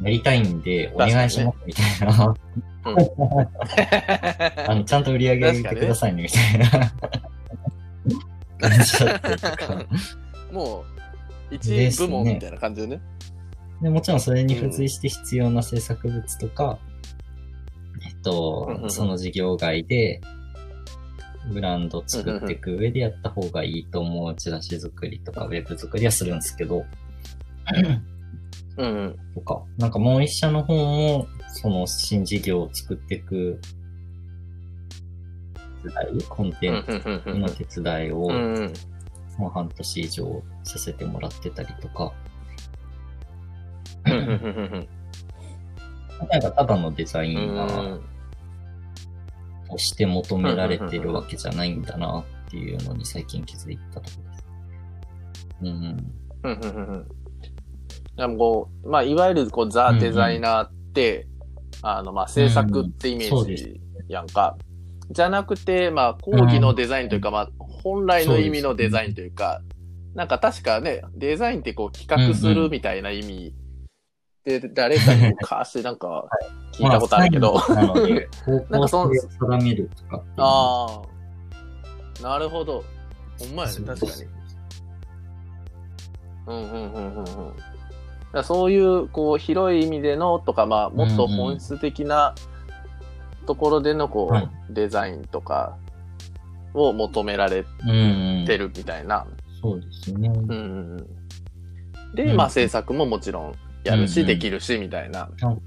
[0.02, 2.36] やりたいんでお願いしますみたいな、
[4.68, 6.92] あの、ちゃんと売り上げ上げてくださいねみたいな。
[8.60, 9.86] 感じだったりとか。
[10.52, 10.84] も
[11.52, 13.02] う、一部門みたいな感じでね。
[13.82, 16.78] でもちろんそれに付随して必要な制作物とか、
[18.06, 18.92] えっとうんうんう、ん。
[18.92, 20.22] その事業外で、
[21.50, 26.86] ブランド作っていく上でやった方がいいと思うチラシ作りとかウェブ作りはするんですけど、
[28.78, 28.84] うん。
[28.84, 29.16] うん。
[29.36, 33.60] とか、なんかもう一社の方も、その新事業を作っていく
[35.84, 36.94] 手伝い、コンテンツ
[37.38, 38.30] の手伝いを。
[39.40, 42.12] もう半年以上させてもらってたりとか、
[44.04, 44.16] な
[46.26, 47.56] んかただのデザイうん。
[47.56, 48.02] ナー
[49.70, 54.46] として求められてるわけじゃないんだなっていうのに最近気づいたところです。
[55.62, 55.68] うん。
[56.44, 56.94] うんうんうん。
[56.94, 57.08] うん
[58.20, 61.26] でもこう、まあ、いわゆるこうザ・デザイナーって、
[61.82, 63.80] あの、まあ、制作ってイメージ
[64.10, 64.58] やんか。
[65.10, 69.62] じゃなくて、まあ、講義のデザインというか、まあ、本来の意味のデザインというか、
[70.16, 73.54] なんか確かね、デザインってこう企画するみたいな意味
[74.50, 76.26] で、誰かに昔なんか
[76.72, 77.54] 聞いたことあるけど、
[78.70, 80.24] なんかその 定めるとか。
[80.38, 81.02] あ
[82.20, 82.84] あ、なるほど。
[83.38, 84.12] ほんまやね、確かに。
[86.48, 87.26] うんうんうんうんうん。
[88.34, 92.34] だそういう、こう、広い意味でのとか、まあ、もっと本質的な
[93.46, 95.78] ところでの、こう、はいデザインとか
[96.76, 98.46] を求められうんうん。
[98.46, 99.26] てるみたいな。
[99.62, 100.30] そうですね。
[100.30, 100.98] うんうん
[102.12, 102.16] うん。
[102.16, 105.30] で、うんまあ、制作ももちろんやるし、うんうんできるし、みたいな。
[105.42, 105.60] うん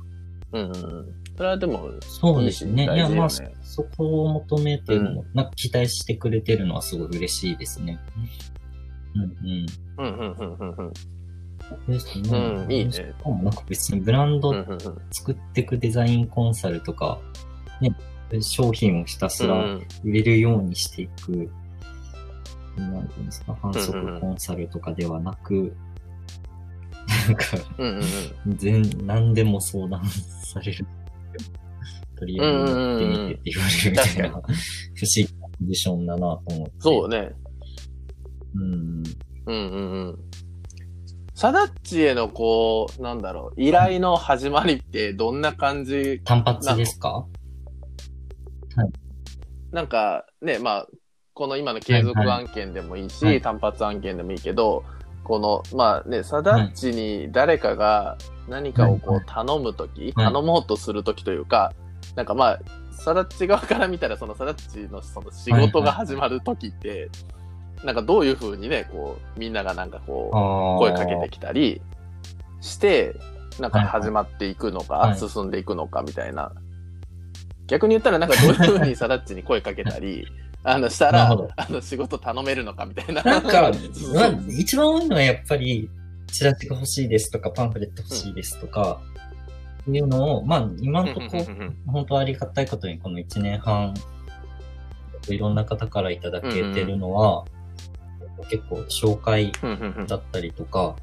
[0.53, 1.23] うんうん。
[1.37, 2.85] それはでも、そうですね。
[2.85, 7.99] いや、いいし大事よねまあ、そそこを求めてるの、なんか期待してくれてるのはすごい嬉しいですね。
[9.15, 9.67] うんうん
[9.99, 10.87] うんうんうんうん。
[10.87, 10.93] うん。
[11.89, 12.31] ですね。
[12.31, 14.79] うんいいねしかもなんか別にブランドうんうんうん
[15.11, 17.19] 作っていくデザインコンサルとか、
[17.81, 17.95] ね、
[18.41, 21.51] 商品をひたすらうん売れるようにしていく、
[22.77, 25.75] なんていうんですか、反うんうん則コンサルとかではなく、
[27.27, 27.45] なんか、
[27.79, 28.03] うんうん
[28.47, 28.57] うん。
[28.57, 30.87] 全、何でも相談される。
[32.17, 34.45] とりあえずやってみてって言われるみたいな、不思
[35.17, 36.73] 議なポジションだなと思って。
[36.79, 37.33] そうね。
[38.55, 39.03] うん。
[39.47, 40.19] うんうんうん。
[41.35, 46.21] サダッチへのこう、なんだろう、依頼の始まりってどんな感じ？
[46.25, 47.27] 単発ですか？
[49.73, 50.87] なんかね、まあ、
[51.35, 54.85] この今の継続はいは案件でもいいし、はい単発案件でもいいけど、
[55.33, 58.19] この、まあね、サダッチに誰かが
[58.49, 60.27] 何かをこはう頼むとき、はい。
[60.27, 61.73] 頼もうとするときというか、
[62.17, 67.09] なんかまあ、サダッチ側から見たら、そのサダッチのその仕事が始まるときって、
[67.83, 71.81] なんかどういうふうにね、こう、みんながなんかこう、声かけてきたり
[72.61, 73.17] して、
[73.59, 75.19] なんか始まっていくのか、はい。
[75.19, 76.53] 進んでいくのかみたいな。
[77.69, 80.27] 逆に言ったらなんかどういうふうにサダッチに声かけたり、
[80.65, 81.37] あの、したらあ
[81.71, 83.23] の、仕事頼めるのかみたいな。
[83.23, 83.73] なんか、
[84.15, 85.91] まあ、一番多いのはやっぱり、
[86.29, 89.01] チラシが欲しいですとか、パンフレット欲しいですとか、
[89.89, 91.47] いうのを、まあ、今のところ、
[91.87, 93.95] 本当ありがたいことにこの1年半、
[95.29, 97.45] いろんな方からいただけてるのは、
[98.49, 100.07] 結構紹介うんうんうん。
[100.07, 100.97] だったりとか、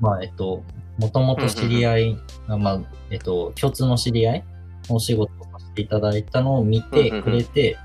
[0.00, 0.62] まあ、えっと、
[0.98, 4.44] もともと知り合い、あまあ、えっと、共通の知り合い
[4.88, 7.78] お仕事をさせていただいたのを見てくれて、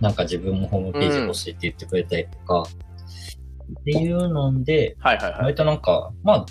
[0.00, 2.64] なんか自分もホームページ欲しいって言ってくれたりとか、
[3.80, 5.40] っていうので、はいはいはい。
[5.42, 6.46] 割となんか、まあ、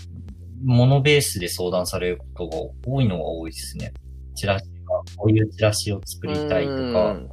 [0.63, 3.93] モノベースで相談されることが多いのが多いですね。
[4.35, 7.29] チラシが、こういうチラシを作りたいとうか、ん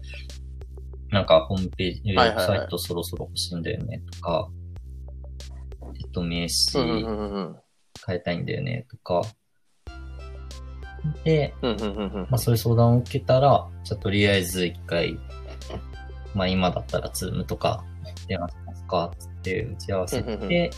[1.11, 4.49] なんかホームページ、ウェブサイトそろそろ欲しいんだよねとか、
[6.03, 6.83] えっと、名刺
[8.07, 9.23] 変えたいんだよねとか。
[11.25, 15.19] で、まあそういう相談を受けたら、じゃあとりあえず一回、
[16.35, 17.85] まあ今だったらズームとか
[18.27, 19.11] 電話しますか？
[19.19, 20.71] つって打ち合わせうんうんて、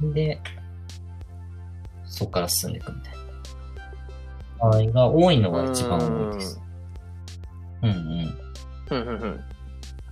[0.00, 0.40] うんで、
[2.04, 3.18] そこから進んでいくみたいな。
[4.70, 6.60] 場合が多いのが一番多いです。
[7.82, 7.98] うんうん。
[8.90, 9.44] うんうんうん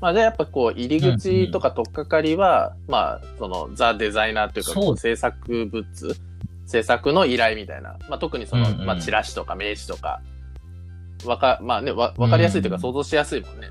[0.00, 6.16] まあ、じゃあやっぱこう、入り口とか取っかかりは、まあ、その、ザ・デザイナーというか、制作物、
[6.66, 7.96] 制作の依頼みたいな。
[8.10, 10.20] まあ、特にその、うんうんまあ、チラシとか名刺とか、
[11.26, 13.68] わか、まあね、わ、わかりやすいというか、うん想像しやすいもんね。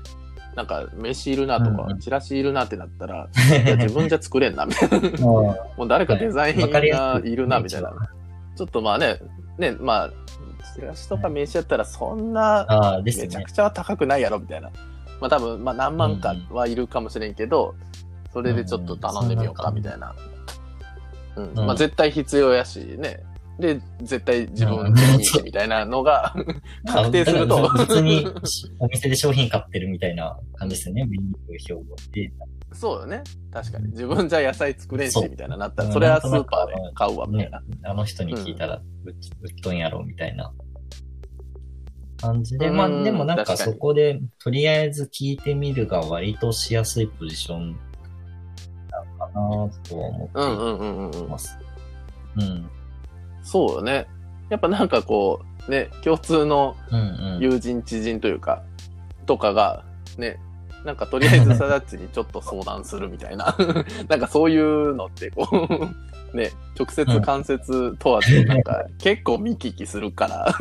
[0.54, 3.28] なんか、名刺いるなとか、チラシいるなってなったら、
[3.64, 5.10] いや、自分じゃ作れんな、みたいな。
[5.18, 7.90] ももう誰かデザインがいるな、みたいな。
[8.54, 9.18] ちょっとまあね、
[9.58, 10.10] ね、まあ、
[10.74, 13.50] チラシとか名刺やったら、そんな、めちゃく。
[13.50, 14.70] ちゃ高くないやろみたいな。
[15.20, 17.74] まあ多分、まあ何万かはいるかもしれんけど、
[18.32, 20.14] それでちょっと頼んでみようかみたいな。
[21.36, 21.44] うん。
[21.44, 23.22] うんまあ絶対必要やしね。
[23.58, 26.34] で、絶対自分うんでいいしみたいなのが
[26.86, 27.68] 確定すると。
[27.68, 28.26] 普通に
[28.78, 31.04] お店で商品買ってるみたいな感じですよね。
[31.04, 32.32] メニュー表で。
[32.72, 33.22] そうよね。
[33.52, 33.88] 確かに。
[33.88, 37.50] 自分じゃ野菜作れんしみたいななったら、うんそれはスーパーで買うわみたいね
[37.82, 38.78] な。、あの人に聞いたら、う
[39.10, 40.52] っ売っとんやろ、みたいな
[42.20, 47.76] 感じで、うんまあでもなんかそこで、とりあえず聞いてみるが割としやすいポジション
[48.90, 51.10] なのかなとは思うんっうんうんうんうん。
[51.10, 51.58] ています。
[52.36, 52.70] うん。
[53.42, 54.06] そうよね。
[54.50, 57.40] やっぱなんかこう、ね、共通のうんうん。
[57.40, 58.62] 友人知人というか、
[59.26, 59.84] とかが、
[60.18, 60.38] ね、
[60.84, 63.56] なんかとりあえずサダッチにちょっと相談するみたいな、
[64.08, 65.48] なんかそういうのってこ
[66.32, 70.52] う、 ね、直接間接問わず、なんか結構見聞きするから、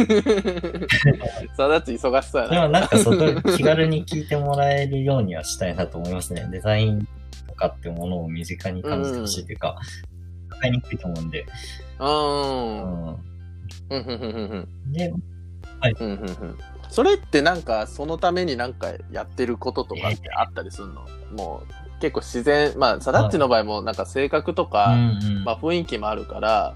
[1.56, 2.54] サダッチ忙しそうやな。
[2.54, 3.17] でもなんかそこ
[3.56, 6.48] 気軽に聞いてもらえるようにはしたいなと思いますね。
[6.52, 7.08] デザイン
[7.48, 9.67] とかってものを身近に感じてほしいというか、
[10.50, 11.46] わかりにくいと思うんで。
[12.02, 12.06] う。
[12.06, 12.10] うん。
[13.12, 13.20] ん。
[13.90, 14.92] うん、ふんふんふんふん。
[14.92, 15.14] で、う
[15.90, 16.58] んふんふん
[16.90, 21.06] それってなんかそのためになんかやってることとかってあったりするの？
[21.32, 25.44] もう結構自然、まあサダッチの場合もなんか性格とか、うんうん。
[25.46, 26.76] まあ雰囲気もあるから、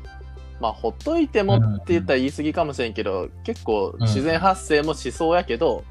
[0.62, 5.84] まあほっといてもって言ったら言い過ぎかもしれんけど、結構自然発生もしそうやけど、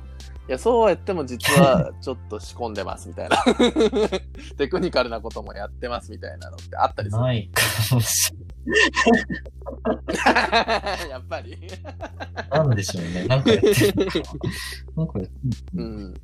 [0.48, 3.36] いや、そうやっても実は ちょっと仕込んでますみたいな。
[4.56, 7.22] テクニカルなこともやってますみたいなのってあったりする？
[7.22, 8.32] ないかもし
[11.10, 11.52] やっぱり。
[11.52, 11.58] れ
[12.50, 13.26] なんでしょうね。
[13.26, 13.74] なんかやってる
[14.96, 15.30] ななんかやってる
[15.76, 16.14] うん。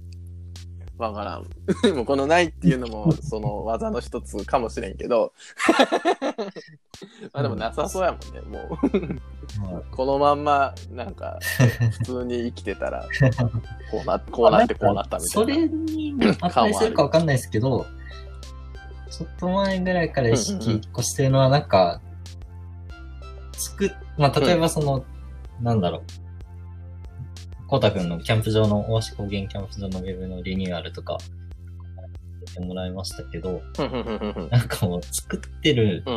[1.01, 1.47] わからん。
[1.83, 5.33] で もこのないっていうのもその技の一つかもしれんけど。
[7.33, 8.41] まあでもなさそうやもんね。
[8.43, 8.87] もう、
[9.73, 11.39] まこのまんま、なんか、
[12.05, 13.07] 普通に生きてたら、
[13.91, 15.55] こうな、こうなってこうなったみたそいな。
[15.55, 17.87] れに値するかわかんないですけど、
[19.11, 22.03] ちょっと前ぐらいから意識一個してるのは、なんか、
[23.61, 25.05] 作っ、まあ、例えばその、
[25.61, 26.03] なんだろう。
[27.69, 31.19] コウタ君のキャンプ場の、大橋高原キャンプ場のウェブのリニューアルとか、
[32.55, 33.63] てもらいましたけど、
[34.51, 36.11] なんかもう作ってるう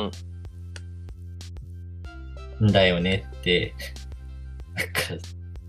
[2.65, 2.67] ん。
[2.67, 3.73] んだよねって、
[4.75, 4.93] なんか、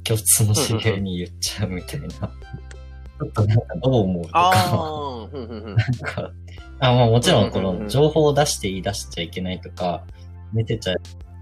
[0.05, 2.09] 共通の知り合いに言っちゃうみたいな。
[2.09, 4.59] ちょっとなんかどう思うとあか。
[5.33, 5.39] な
[5.71, 5.77] ん
[6.15, 6.33] か、
[6.81, 10.03] あまあもちろんこうんうんうんの情報を出して言い出しちゃいけないとか、
[10.53, 10.95] 見せちゃ、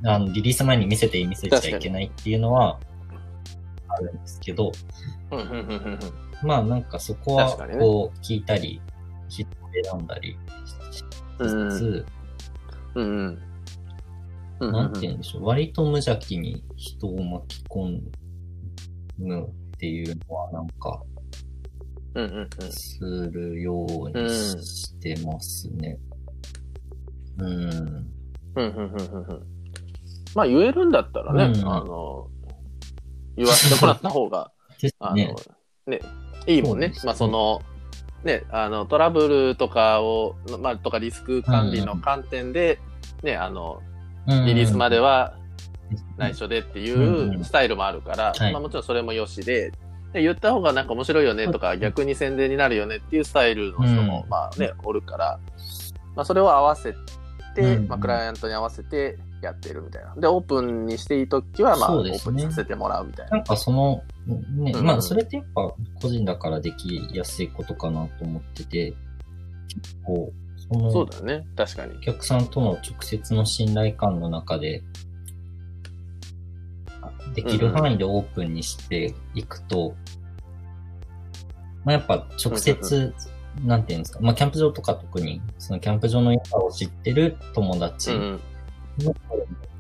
[0.05, 2.79] あの、リリース前に見せて見せちゃいけないっていうのは、
[3.89, 4.72] あるんですけど。
[6.43, 8.81] まあなんかそこはこう聞いたり、
[9.29, 9.51] 人を
[9.93, 10.37] 選んだり
[10.93, 11.03] し
[11.39, 12.07] つつ、
[12.95, 13.43] うんうん。
[14.61, 18.01] うんなんて言うんでしょう、割と無邪気に人を巻き込
[19.18, 21.03] むっていうのはなんか。
[22.70, 22.99] す
[23.33, 25.99] るようにしてますね。
[27.39, 27.49] うん。
[27.49, 28.11] うん
[28.55, 29.51] うんうんうんうん。
[30.35, 32.28] まあ言えるんだったらね、うんあの、
[33.37, 34.51] 言わせてもらった方が、
[35.01, 35.35] あの、ね
[35.87, 36.01] ね。、
[36.47, 36.93] いいもんね。
[37.05, 37.62] まあその、
[38.24, 42.78] ね、あの、トラブルとかを、まあとかリスク管理の観点で、
[43.22, 43.80] ね、あの、
[44.26, 45.35] リリースまでは
[46.16, 47.41] 内緒でっていうんうん。
[47.41, 48.53] うスタイルもあるから、はい。
[48.53, 49.72] まあもちろんそれもよしで、
[50.12, 54.30] で言った方がなんか面白いよねとか、逆に宣伝になるよねっていうスタイルの人も、うん。
[54.30, 55.41] まあね、おるから、
[56.14, 56.95] まあそれを合わせ
[57.55, 57.89] て、うん。
[57.89, 60.14] まあクライアントに合わせてやってるみたいな。
[60.16, 63.38] で、オープンにしていいときは、まあ、オープンにさせてもらうみたいな。
[63.38, 68.95] なんかその、ね、うんまあそれってやっぱ個人だからできやすいことかなと思ってて、
[69.68, 71.47] 結構、その、そうだよね。
[71.57, 72.01] 確かにお。
[72.01, 74.82] 客さんとの直接の信頼感の中で、
[77.34, 79.95] できる範囲でオープンにしていくと、
[81.84, 83.14] まあやっぱ直接、
[83.64, 88.12] なんていうんですか、まあキャンプ場とか特に、そのキャンプ場の良さを知ってる友達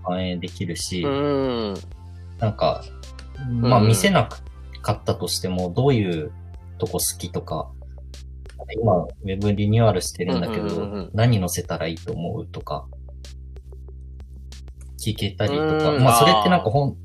[0.04, 1.70] 反映できるし、うん。
[1.70, 1.74] うん。
[2.38, 2.84] なんか、
[3.60, 3.88] まあうん。
[3.88, 4.28] 見せな
[4.82, 6.32] かったとしても、どういう
[6.78, 7.70] とこ好きとか、
[8.80, 12.86] 今、ウェブリニューアルしてるんだけど、何載せたらいいと思うとか、
[15.04, 16.02] 聞けたりとか、うん。
[16.02, 16.96] まあそれってなんかほん、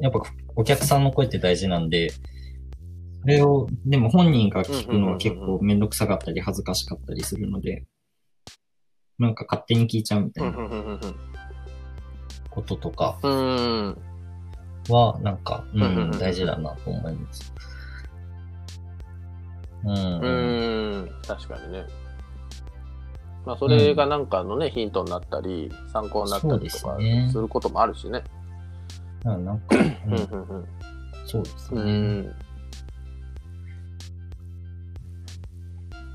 [0.00, 0.22] やっぱ
[0.54, 7.84] お客さんの声って大事なんで、それを、でも本人が聞くのは結構めんどくさかったり恥ずかしかったりするので、
[9.18, 10.58] なんか勝手に聞いちゃうみたういな
[12.58, 13.30] こととかうん。
[13.30, 13.98] うん。
[14.88, 17.52] は、なんか、ううんうんうんん、大事だなと思います。
[19.84, 19.90] うん。
[19.94, 20.28] う
[21.06, 21.10] ん。
[21.26, 21.84] 確かにね。
[23.46, 26.96] まあ、それがなんかのね、ヒントになったり、参考になったりとか
[27.30, 28.22] することもあるしね。
[29.24, 30.16] うんなんか、 ううんん、う
[30.60, 30.68] ん
[31.26, 31.80] そうですうん。
[31.80, 31.92] うね。
[32.20, 32.34] ん。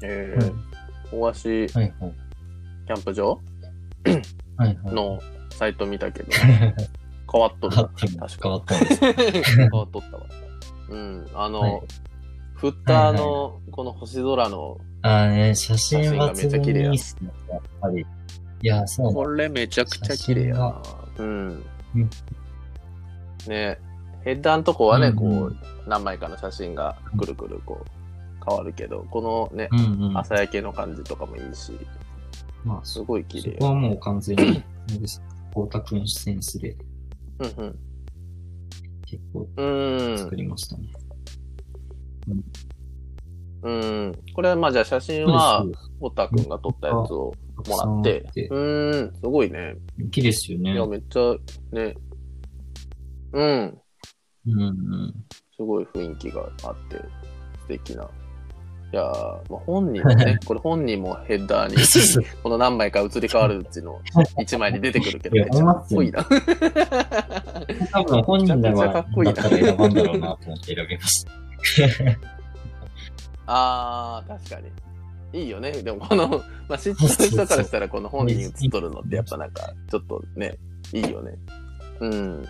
[0.06, 0.54] えーはい、
[1.14, 2.14] 大足キはいはい。
[2.88, 3.40] ャンプ場？
[4.58, 4.94] はいはい。
[4.94, 5.20] の
[5.58, 6.30] サイト見たけど、
[7.32, 9.56] 変わっとった確か変わったんです。
[9.58, 10.24] 変わっとったわ。
[10.90, 11.28] うん。
[11.34, 11.82] あの、はい
[12.64, 18.06] フッターのこの星空の、あーね、写真がめちゃ綺麗やっすね、やっぱり。
[18.62, 20.82] いや、そうこれめちゃくちゃ綺麗やな。
[21.18, 21.64] うん。
[21.96, 22.10] うん
[23.50, 23.78] ね
[24.24, 25.58] ヘッダーのとこはね、うんこう、
[25.90, 29.68] 何枚かの写真がくるくるこう、変わるけど、このね。
[30.14, 31.74] 朝焼けの感じとかもいいし、
[32.64, 34.64] まあ、すそごい綺麗そこはもう完全に、
[35.02, 35.22] です。
[35.54, 36.76] 光沢のセンスで
[37.40, 37.80] うん
[39.06, 39.66] 結構うん。
[39.66, 40.36] うん作。
[40.36, 40.88] りましたね。
[43.62, 44.14] うん。
[44.34, 47.32] これはまあじゃあ写真はそう、ですオタくんが撮ったやつを
[47.68, 48.60] もらってう
[49.08, 49.76] ん、すごいね。
[50.12, 50.74] 綺麗ですよね。
[50.74, 51.36] いや、めっちゃ、
[51.72, 51.96] ね、
[53.32, 53.80] うん、
[54.48, 55.14] うんうん。
[55.56, 56.98] すごい雰囲気があって、
[57.62, 58.10] 素敵な。
[58.94, 59.06] いやー、
[59.52, 64.00] まあ、本人もね、 これ本人もヘッダーに、この何枚か移り変わるうちの
[64.38, 66.24] 1枚に出てくるけど、めっちゃかっこいいな。
[67.92, 71.32] 多分本人かはっこいいな選ばんだろうなと思って選びました。
[73.48, 74.60] あー、確か
[75.32, 75.42] に。
[75.42, 75.72] いいよね。
[75.72, 76.28] でもこの、
[76.70, 80.56] まあ、知ってる人からしたらこの本人映っとるのってやっぱなんか、ちょっとね、
[80.94, 81.32] いいよね。
[82.00, 82.46] うん。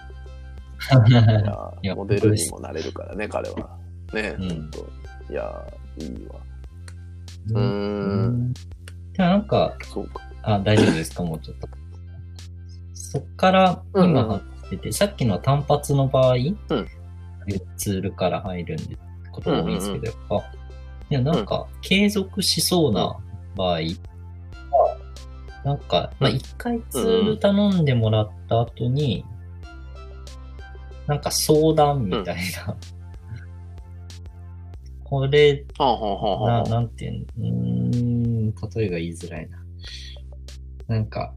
[1.81, 3.77] いやモデルにもなれるからね、彼は。
[4.13, 4.85] ね、うんほんと。
[5.29, 6.35] いやー、いいわ。
[7.51, 8.53] うん。
[8.53, 10.21] でもなんか、そうか。
[10.43, 11.23] あ、大丈夫ですか？
[11.23, 11.67] もうちょっと。
[12.93, 16.57] そっからうんうん今貼ってて、さっきの単発の場合、ん
[17.77, 18.97] ツールから入るんで、
[19.31, 20.41] ことが多いんですけど、やっぱ、い
[21.13, 23.15] や、なんか、継続しそうな
[23.55, 23.79] 場合は、
[25.65, 29.23] なんか、まあ、一回ツール頼んでもらった後に、
[31.07, 32.75] なんか相談みたいな。
[35.13, 37.99] これ、はあはあはな、んていうの、うー
[38.47, 39.63] ん、例えが言いづらいな。
[40.87, 41.35] なんか、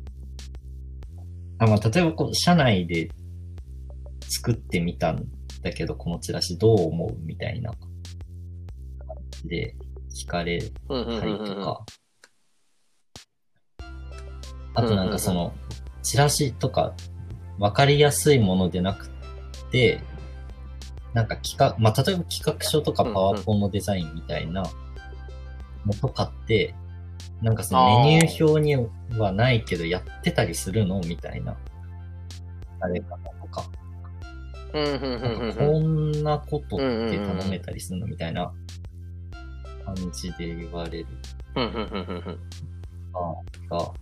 [1.58, 3.10] あ、まあ、例えばこう、社内で
[4.22, 5.26] 作ってみたん
[5.60, 7.90] だけど、このチラシどう思うみたいな感
[9.42, 9.76] じで
[10.10, 11.84] 聞かれたりとか。
[14.72, 15.52] あとなんかその、
[16.02, 16.94] チラシとか、
[17.58, 19.10] わかりやすいものでなく
[19.70, 20.00] て、
[21.16, 24.64] なんか企画、まあ、例えば企画書とかパワポのデザインみたいな
[25.86, 26.74] のとかって、
[27.40, 28.76] なんかそのメニュー表に
[29.18, 31.56] はないけどやってたりするのみたいな。
[32.80, 33.64] あれかなとか。
[34.74, 38.52] なんうんかこんなことって頼めたりするのみたいな
[39.86, 41.06] 感じで言われる
[41.54, 42.38] うんうんうんうんうん
[43.70, 43.96] が、割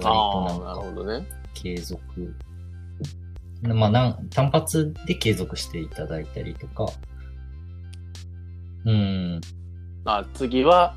[0.00, 0.58] とああ、
[1.04, 1.28] なんか。
[1.54, 2.02] 継続。
[3.62, 6.86] まあ、なん単発で継続していただいたりとか。
[8.84, 9.40] うん。
[10.04, 10.94] あ次は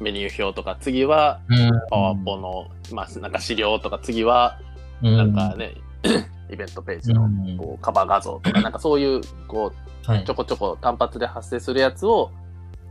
[0.00, 1.70] メニュー表とか、次はうん。
[1.90, 4.60] パワポの、まあ、なんか資料とか、次は
[5.02, 5.74] うん、なんかね、
[6.50, 9.72] イベントページのうんこうカバー画像とか、なんかそういう、こ
[10.06, 10.34] う、はいちょ。
[10.34, 12.30] こちょこ単発で発生するやつを、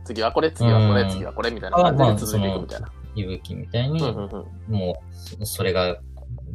[0.04, 2.88] 次はこれ、次はこれ、うん次はこれみたいな感じで続いていくみたいな。
[3.14, 5.96] いぶきみたいに、うんうんうんもう、そそれが、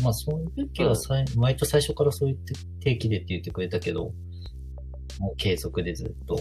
[0.02, 4.12] まあ、そういう時はさい、毎と最初からそう言って定期でって言ってくれたけど、
[5.20, 6.40] もう継続でずっと。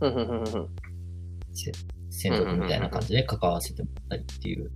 [0.00, 0.68] うんうんうんうん
[1.56, 1.70] せ
[2.10, 4.70] 専属みたいな感じで関わらせてもらったりっていう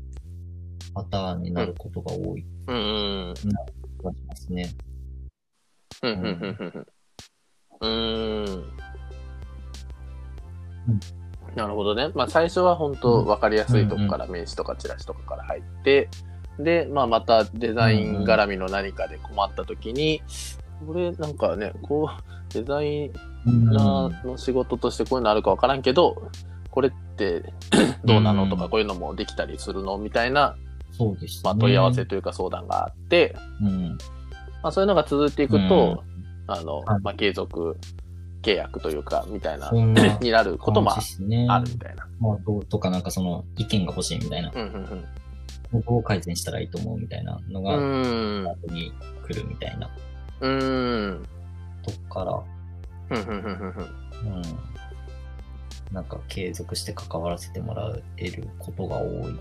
[0.94, 2.46] パターンになることが多い。
[2.68, 4.70] うんうん気がしますね。
[6.02, 6.12] うん。
[6.12, 6.18] うん。
[6.18, 6.86] うんうん
[7.80, 8.56] うん。
[10.88, 11.00] うん。
[11.54, 12.10] なるほどね。
[12.14, 16.08] まあ最初は本当分かりやすいとこから名刺とかチラシとかから入って、
[16.58, 20.22] で、まあまたデザイン絡みの何かで困った時に、
[20.86, 23.10] これなんかね、こう、デザイ
[23.44, 26.30] ナーの仕事としてこういうのあるか分からんけど、
[26.70, 27.52] これって
[28.04, 30.56] どうなのとかこういうのもできたりするのみたいな、
[30.90, 31.40] そうです、ね。
[31.44, 33.98] まあ問い合わせというか相談があって、うん。
[34.62, 36.02] まあそういうのが続いていくと、
[36.46, 37.76] あのはい、まあ継続
[38.42, 40.92] 契約というか、みたいなな になることも。
[40.92, 40.96] あ
[41.60, 42.06] るみたいな。
[42.20, 44.50] まあ、どうとかなんかその意見が欲しいみたいな。
[44.54, 45.04] うんうん
[45.72, 48.44] どう改善したらいいと思うみたいなのうが、ん。
[48.44, 48.92] う後に
[49.26, 50.50] 来るみたいなーん。
[50.50, 51.26] うん。
[51.82, 52.44] とこか
[53.10, 54.42] ら、うん。
[55.92, 59.38] なんか継続して関わらせてもらえることが多いで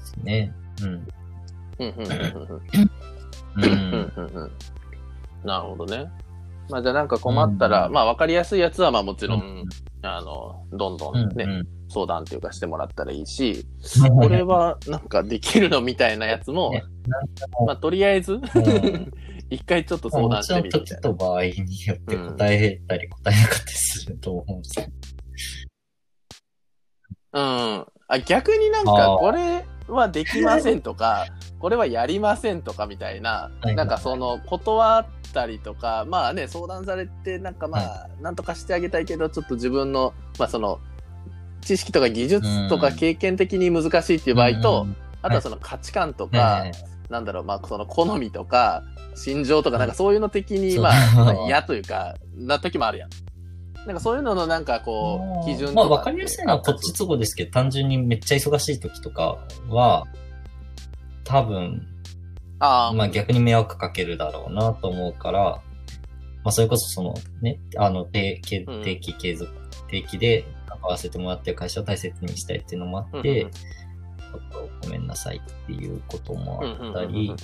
[0.00, 0.52] すね。
[0.82, 1.06] うん。
[5.44, 6.10] なるほどね。
[6.68, 9.68] まあじゃあなんか困ったら、うんまあわかりやすいやつはまあもちろん、うん
[10.02, 13.64] あの、どんどうんんね、うん相談っていうかしてもらったらいいし、
[14.20, 16.84] これはなんかできるのみたいなやつもね、
[17.66, 18.42] まあとりあえず、ん
[19.50, 21.02] 一回ちょっと相も談してみるみたいな。
[21.02, 24.88] と場合によって答えたり答えなかったりすると思うんですけど。
[27.34, 27.86] うん。
[28.08, 31.26] あ、逆になんか、これはできませんとか、
[31.58, 40.80] これはやりませんとかみたいな、はいなんかその、断ったりとか、まあね、相談されて、なんかまあ、なんとかしてあげたいけど、ちょっと自分の、まあその、
[41.66, 42.96] 知識とか技術とかうん。
[42.96, 44.96] 経験的に難しいっていう場合と、うん
[45.26, 46.72] あとはその価値観とえか、え
[47.10, 53.10] なんだろう、まあその好みとか、心情とか、なんかそういうの的に、まあ、まあ嫌というか、な時もあるやん。
[53.86, 59.38] なんかそういうののなんかこう、基準とかまあ、わかりやすいのはこっち都合ですけど、単純にめっちゃ忙しい時とか
[59.68, 60.04] は、
[61.24, 61.86] 多分、
[62.58, 65.40] ああ、まあ逆に迷惑かけるだろうなと思うから、
[66.44, 69.52] まあそれこそそのね、あの定定期継続、
[69.88, 70.44] 定期で
[70.76, 77.34] 関わらせてもらってる会社を大切にしたいっていうのもあうんって、うんちょっとごめんなさいっていうこともあったうんうんうんり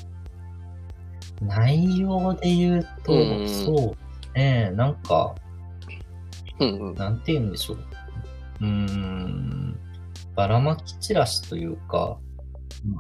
[1.41, 5.35] うん、内容で言うと、うんそうね、なんか、
[6.59, 6.95] うんうん。
[6.95, 7.78] なんて言うんでしょう。
[8.61, 9.78] うーん、
[10.35, 12.18] ばらまきチラシというか、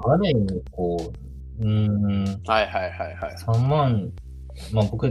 [0.04, 1.12] ある意味こ
[1.60, 3.34] う、うーん、はいはいはいはい。
[3.36, 4.12] 3万、
[4.72, 5.06] まあ僕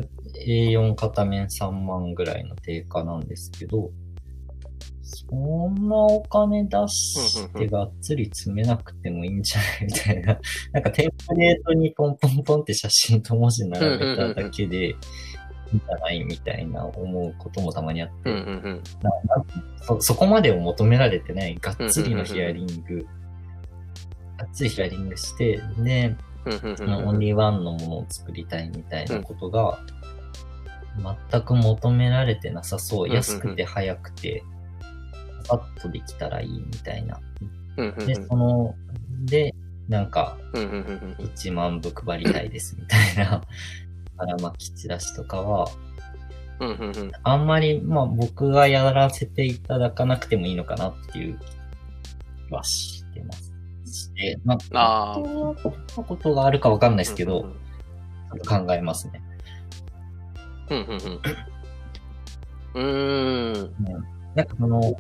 [0.48, 3.92] A4 片面3万ぐらいの定価なんですけど、
[5.34, 5.38] そ
[5.70, 9.86] んなお金出してがっつり詰めなくてもいいんじゃない？
[9.86, 10.38] みたいな。
[10.74, 14.96] なんかテンプレートにポンポンポンって写真と文字並べただけでいいん
[15.80, 16.24] じゃない？
[16.26, 18.30] みたいな思うこともたまにあって。
[18.30, 19.46] ななん
[19.82, 23.08] そそこまでを求められてない、がっつりのヒアリング、
[24.38, 26.16] がっつりヒアリングして、で、
[27.06, 29.80] オンリーワンのものを作りたいみたいなことが、
[31.32, 33.08] 全く求められてなさそう。
[33.08, 34.44] うん安くて早くて、
[35.48, 37.20] パッとできたらいいみたいな。
[38.06, 38.76] で、その、
[39.26, 39.54] で、
[39.88, 40.78] なんか、うんうんうん
[41.20, 43.42] うん1万部配りたいですみたいな、
[44.18, 45.68] ばらまきチラシとかは、
[46.60, 51.40] うんうんうんあんまり、まあ僕がやらせていただかなくてもいいのかなっていう
[52.48, 53.52] 気はしてます。
[53.86, 57.62] して、まあ、どんなことがあるかわかんないですけど、うん
[58.32, 59.22] ちょっと考えますね。
[60.70, 60.90] うんうん
[62.76, 62.82] うん。
[62.82, 63.74] うーん。
[64.36, 64.96] なんかその、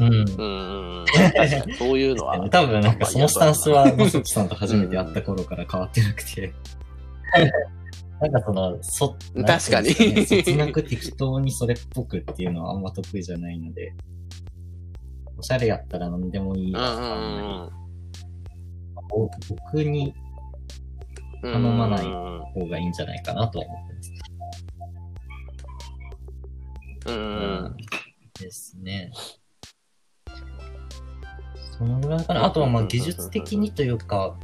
[0.00, 0.06] うん。
[0.06, 1.04] うんうんうん。
[1.06, 2.38] 確かにそういうのは。
[2.50, 6.52] 多分なんかそのスタンスは、まさきさんと初めて会った頃から変わってなくて。
[8.20, 9.90] なんかその、そ、確かに
[10.26, 13.94] そつなく適当にそれっぽくっていうのはあんま得意じゃないので、
[15.36, 17.66] おしゃれやったら何でもいいうんわ。
[17.66, 17.70] うん
[19.08, 20.12] ぼ僕に
[21.42, 21.52] うん。
[21.52, 24.12] 頼まないうん方がいいんじゃないかなとは思ってます。
[27.06, 27.20] うんう
[27.68, 27.76] ん。
[28.40, 29.12] ですね。
[31.78, 32.44] そのぐらいかな。
[32.44, 34.34] あとはまあ技術的にというか、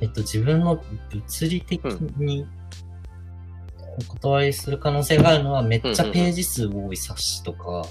[0.00, 2.46] えっと自分の物理的に
[3.98, 7.86] お断りする可能性があるのはめっちゃページ数多い冊子とか、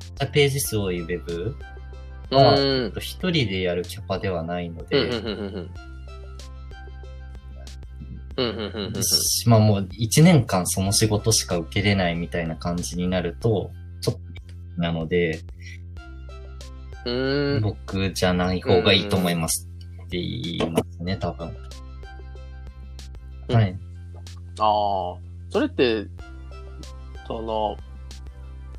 [0.00, 1.56] めっちゃページ数多いウェブ
[2.30, 2.54] は、
[3.00, 4.84] 一人でやるキャパではないの
[8.36, 9.00] うんで、
[9.46, 13.70] まあもう一年間その仕事しか受けれないみたいな感じになると、
[14.00, 14.20] ちょっと
[14.76, 15.44] なので、うん。
[17.62, 19.68] 僕じゃない方がいいと思います
[20.06, 21.48] って言いますね、多分。
[23.48, 23.76] うんはい。
[24.58, 25.18] ああ。
[25.50, 26.06] それって、
[27.26, 27.76] その、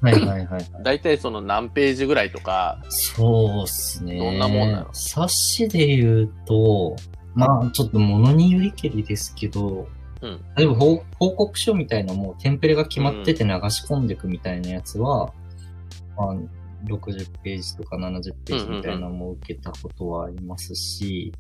[0.02, 0.66] はいはいはい。
[0.84, 4.18] 大体その何ページぐらいとか、そうっすね。
[4.18, 4.94] どんなもんなの？
[4.94, 6.96] 冊子で言うと、
[7.34, 9.88] まあ、ちょっと物によりけりですけど、
[10.22, 15.32] うん例えば報報告書みたいなもうテンプレが決まってて流し込んでいくみたいなやつは、
[16.18, 16.36] まあ、
[16.86, 21.32] 60ページとか70ページみたいなのも受けたことはありますし、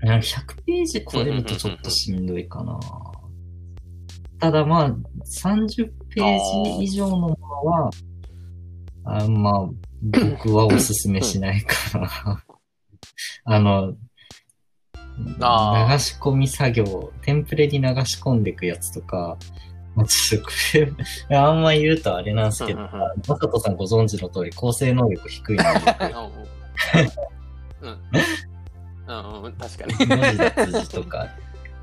[0.00, 2.78] なんか100ページ超えるとちょっとしんどいかな。
[4.38, 7.90] ただまあ、30ページ以上のものは、
[9.04, 9.68] あまあ、
[10.02, 12.44] 僕はおすすめしないかな。
[13.44, 13.92] あの、
[15.16, 19.38] 流し込み作業、テンプレに流し込んでいくやつとか、
[19.94, 20.52] まあ、ちょっとこ
[21.28, 22.88] れ、あんま言うとあれなんですけど、ま
[23.24, 25.70] さとさんご存知の通り、構成能力低いので、
[27.82, 29.44] うん。
[29.44, 29.52] うん。
[29.54, 30.06] 確かに。
[30.06, 31.28] 文字脱字とか、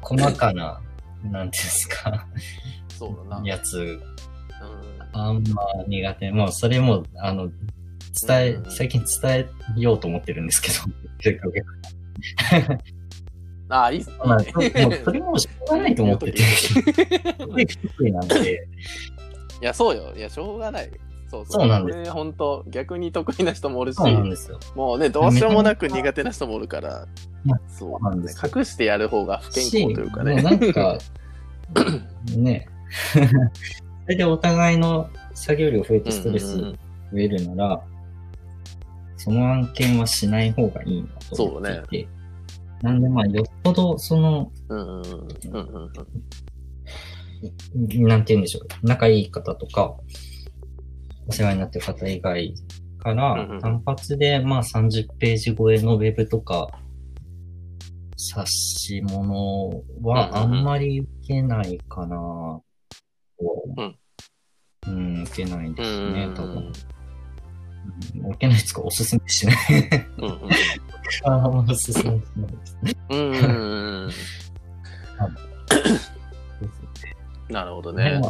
[0.01, 0.81] 細かな、
[1.23, 2.27] なんですか、
[2.89, 3.47] そうだな。
[3.47, 3.99] やつ、うん。
[5.13, 6.31] あんま苦手。
[6.31, 7.49] もうそれも、あの、
[8.27, 9.47] 伝えう、ん最近伝
[9.77, 10.75] えようと思ってるんですけど、
[13.71, 14.15] ああ、いいっすね。
[14.25, 16.43] まあ、そもうそれもしょうがないと思ってて、
[17.37, 18.67] 得意なんで、
[19.61, 20.13] いや、そうよ。
[20.15, 20.91] いや、しょうがない。
[21.29, 23.99] そうそうなんです本当逆に得意な人もおるし。
[24.75, 27.07] もうね、どうしようもなく苦手な人もおるから
[27.45, 30.41] ま、そうそうなんですよ隠してやる方が不健康というかね。
[30.41, 30.97] なんか、
[32.35, 32.67] ね、
[34.03, 36.75] それでお互いの作業量増えてストレス増
[37.15, 37.81] えるなら、
[39.15, 42.07] その案件はしない方がいいなと思っていて、
[42.81, 44.51] なんでまあ、よっぽどその、
[48.07, 49.95] なんて言うんでしょう、仲いい方とか、
[51.27, 52.53] お世話になってる方以外
[52.99, 56.67] から、ん単発でまあ30ページ超えのウェブとか、
[58.17, 62.61] 冊子物はあんまり受けないかな
[63.77, 63.97] うん。
[64.87, 66.71] うん、受けないですね、多分。
[68.15, 68.25] うん。
[68.25, 68.31] うん。
[68.31, 69.57] 受けないですかおすすめしない。
[70.17, 70.25] うん。
[70.25, 70.39] うん。
[71.25, 72.25] あーおすすめしないで
[72.65, 72.93] すね。
[73.09, 73.19] うん。
[73.19, 73.35] うん。
[74.05, 74.11] うん。
[77.49, 78.21] なるほどね。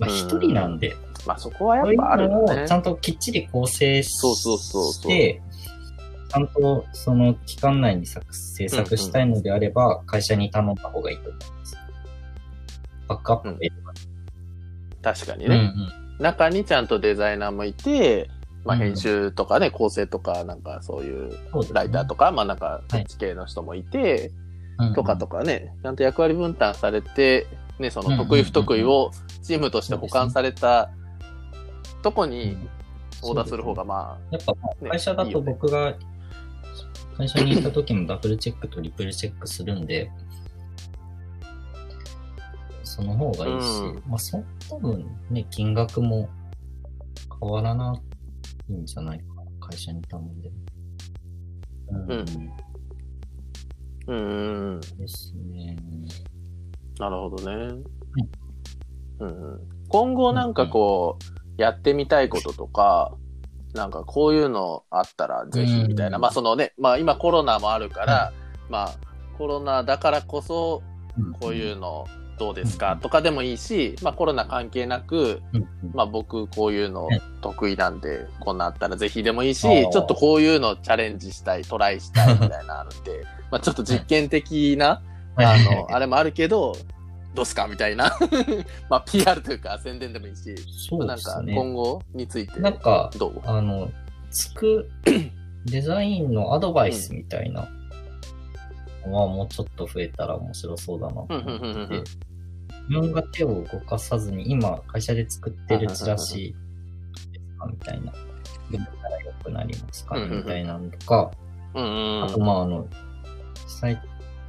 [0.00, 0.78] まあ一人なん。
[0.78, 0.94] で、
[1.26, 2.72] まあそこはやっぱあるねち。
[2.72, 2.82] ゃん。
[2.82, 5.42] ときっちり構成しそうそうそうそうて、
[6.30, 6.48] ちゃん。
[6.48, 10.74] とその期間内に作制作したいのであれば、会社に頼ん。
[10.74, 11.76] だ方がいいと思います。
[13.08, 13.70] バックアップで。
[15.02, 15.54] 確かにね。
[15.54, 16.01] うん。
[16.22, 18.30] 中にちゃんとデザイナーもいて、
[18.64, 18.82] まあうん。
[18.82, 21.32] 編集とかね、構成とか、なんかそういう
[21.72, 22.90] ライターとか、まあなんか、はい。
[22.90, 24.30] そっち系の人もいて、
[24.78, 27.46] うんとかとかね、ちゃんと役割分担されて、
[27.78, 28.24] ね、そうんうんうんうん。
[28.24, 29.10] の得意不得意を
[29.42, 30.90] チームとして保管された
[32.02, 32.56] とこに
[33.22, 34.54] オーダーする方がまやっぱ
[34.88, 35.94] 会社だと僕が
[37.16, 40.10] 会社に行った時もダブルチェックとリプルチェックするんで、
[42.92, 44.02] その方がいいし、うん。
[44.06, 46.28] まあそ多分ね、金額も
[47.40, 47.98] 変わらな
[48.68, 50.50] いんじゃないかな、会社に頼んで。
[50.50, 50.56] も。
[51.90, 52.10] うん。
[52.10, 52.20] うん。
[52.20, 52.24] あ、
[54.08, 55.74] うんうんうん、ですね。
[56.98, 57.82] なるほどね。
[59.20, 59.28] うん。
[59.28, 61.16] うん、今後なんかこ
[61.58, 63.14] う、やってみたいこととか、
[63.72, 66.22] なんかこういうのあったらぜひみたいな、うん。
[66.22, 68.32] まあそのね、まあ今コロナもあるから、
[68.68, 68.94] まあ
[69.38, 70.82] コロナだからこそ
[71.40, 72.06] こういうの
[72.38, 72.98] どうですか？
[73.00, 75.42] とかでもいいし、まあコロナ関係なく、
[75.94, 77.20] まあ僕こういうのはい。
[77.42, 85.02] 得意なんで、こんなんあったらぜひでもいいしちょっとこういうのチャレンジしたい、トライしたいみたいなのあるんで、 まあちょっと実験的な、
[85.36, 86.76] あの、あれもあるけど、
[87.34, 87.66] どうすか？
[87.66, 88.16] みたいな。
[88.88, 90.54] まあ PR というか宣伝でもいいし、
[90.88, 91.42] そうなんか。
[91.44, 93.40] 今後についてなんか、どう？
[93.44, 93.90] あの、
[94.30, 94.88] つく、
[95.66, 97.66] デザインのアドバイスみたいなの
[99.10, 102.02] はもうちょっと増えたら面白そうだなと思って。
[102.88, 106.54] 自分が手を動かさずに今会社で作ってるチラシ
[107.32, 108.12] ですかみたいな。
[108.70, 111.30] どうたら良くなりますかみたいなのとか、
[111.74, 112.86] あとまああの、
[113.66, 114.00] サイ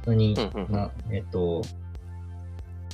[0.02, 0.34] トに
[0.68, 1.62] な、えっと、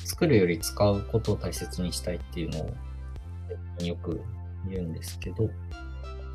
[0.05, 4.21] 作るより使うことを大切にしたいっていうのをよく
[4.69, 5.49] 言うんですけど、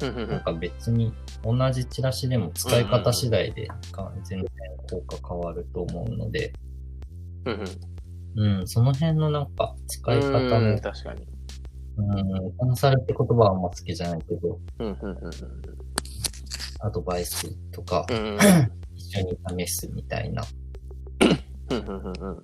[0.01, 4.47] なんんか別に同じチラシでも使い方次第でが全然
[4.89, 6.53] 効果変わると思うので、
[8.35, 11.27] うんその辺のなんか使い方うんの、確かに。
[11.97, 14.59] うん、コンサルって言葉はあんま好きじゃないけど、
[16.81, 18.05] アドバイスとか
[18.95, 20.43] 一緒に試すみたいな。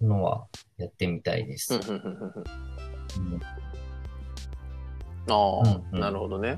[0.01, 0.47] のは
[0.77, 1.79] やってみたいです。
[5.29, 5.61] あ
[5.93, 6.57] あ、なるほどね。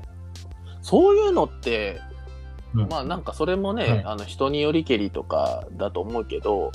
[0.84, 1.98] そういうのって、
[2.74, 2.88] うん。
[2.88, 4.04] まあなんかそれもね、はい。
[4.04, 6.72] あの人によりけりとかだと思うけど、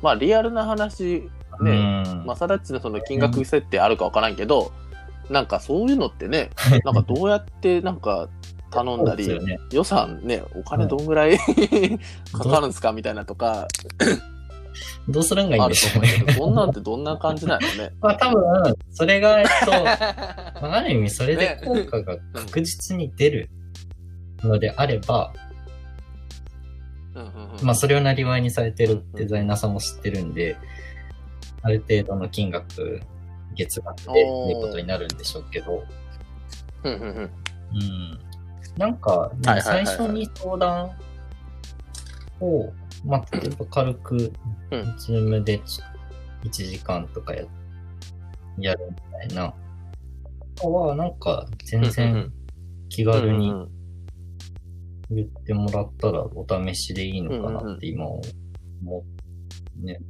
[0.00, 1.30] まあリアルな話、
[1.60, 2.24] ね、うん。
[2.26, 4.72] マサダッチのその金額設定あるかわからんけど、
[5.28, 6.50] なんかそういうのってね、
[6.84, 8.30] なんかどうやってなんか
[8.70, 9.58] 頼んだり、ね。
[9.72, 11.36] 予算ね、お金どんぐらい
[12.32, 13.68] かかるんですかみたいなとか、
[15.08, 16.32] どうするんがいいんでしょうねと思うけ。
[16.32, 17.90] ど、そんなんってどんな感じなのね。
[18.00, 23.50] まあ多分、それが、えっと、まあある意味それで効果が確実に出る
[24.42, 25.32] のであれば、
[27.14, 30.56] うんうんうんまあそれをなりわいにされてるデザイナーさんも知ってるんで、
[31.62, 33.00] ある程度の金額、
[33.54, 35.84] 月額でっていうことになるんでしょうけど、
[36.84, 37.30] うんうんうんうん。
[38.76, 40.90] なんか、最初に相談
[42.40, 42.72] を、
[43.04, 44.32] まあ、例えば軽く、
[44.70, 45.80] うんズームでち
[46.44, 47.44] 1時間とかや
[48.58, 48.96] やるみ
[49.28, 49.54] たいな。
[50.54, 52.32] とは、なんか、全然ん
[52.88, 53.52] 気軽に
[55.10, 58.22] 言ってもらったらお試しでいいのかなって今思
[59.82, 59.84] う。
[59.84, 60.00] ね。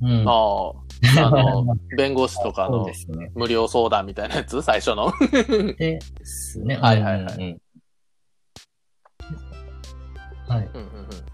[0.00, 0.24] うん。
[0.26, 0.72] あ
[1.20, 2.86] あ、あの、 弁護士とかの。
[3.34, 5.12] 無料相談みたいなやつ最初の。
[5.76, 6.76] ですね。
[6.76, 7.34] は いはいはい
[10.46, 10.66] はい。
[10.66, 11.33] うんうんうん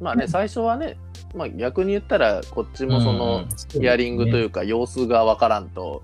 [0.00, 0.96] まあね、最初はね、
[1.34, 6.02] まあ逆に言ったら、こっちもその、ヒアリングといううか、様子がわからんと、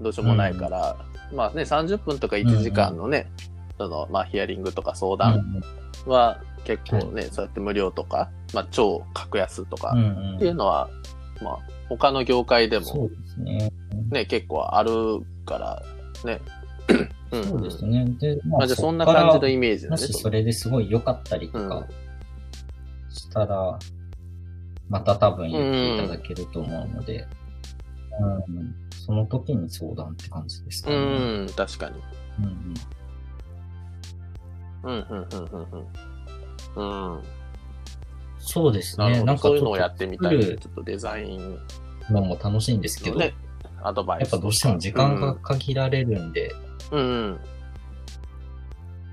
[0.00, 0.96] どうしようもないから、
[1.32, 3.30] まあね、30分とか1時間のね、
[3.78, 5.62] その、まあヒアリングとか相ん談
[6.06, 9.94] は結構ね、そうやって無料とか、まあ超格安とか
[10.36, 10.88] っていうのは、
[11.42, 13.70] まあ他の業界でもね。
[14.10, 14.90] ね、結構ある
[15.46, 15.82] から、
[16.24, 16.40] ね。
[17.32, 18.04] うんそうですね。
[18.20, 19.90] で、ままあじゃあそんな感じのイメメージだね。
[19.92, 21.86] もしそれですごい良かったりとうんか
[23.32, 23.78] したら、
[24.90, 27.26] また多分言っていただけると思うので、
[28.20, 28.74] うん、
[29.06, 31.44] その時に相談って感じですかうね。
[31.44, 31.96] ん、確かに。
[32.38, 32.74] うんうん
[34.84, 35.86] うん、うん、うん、うん
[36.76, 37.14] うん。
[37.14, 37.22] うん。
[38.38, 39.24] そうですね。
[39.24, 40.38] なんかそういうのをやってみたい。
[40.38, 41.58] ちょっとデザイン
[42.10, 43.34] のも楽しいんですけど、のね、
[43.82, 44.32] アドバイス。
[44.32, 46.52] やっぱどうしても時間が限られるんで、
[46.90, 47.40] うん、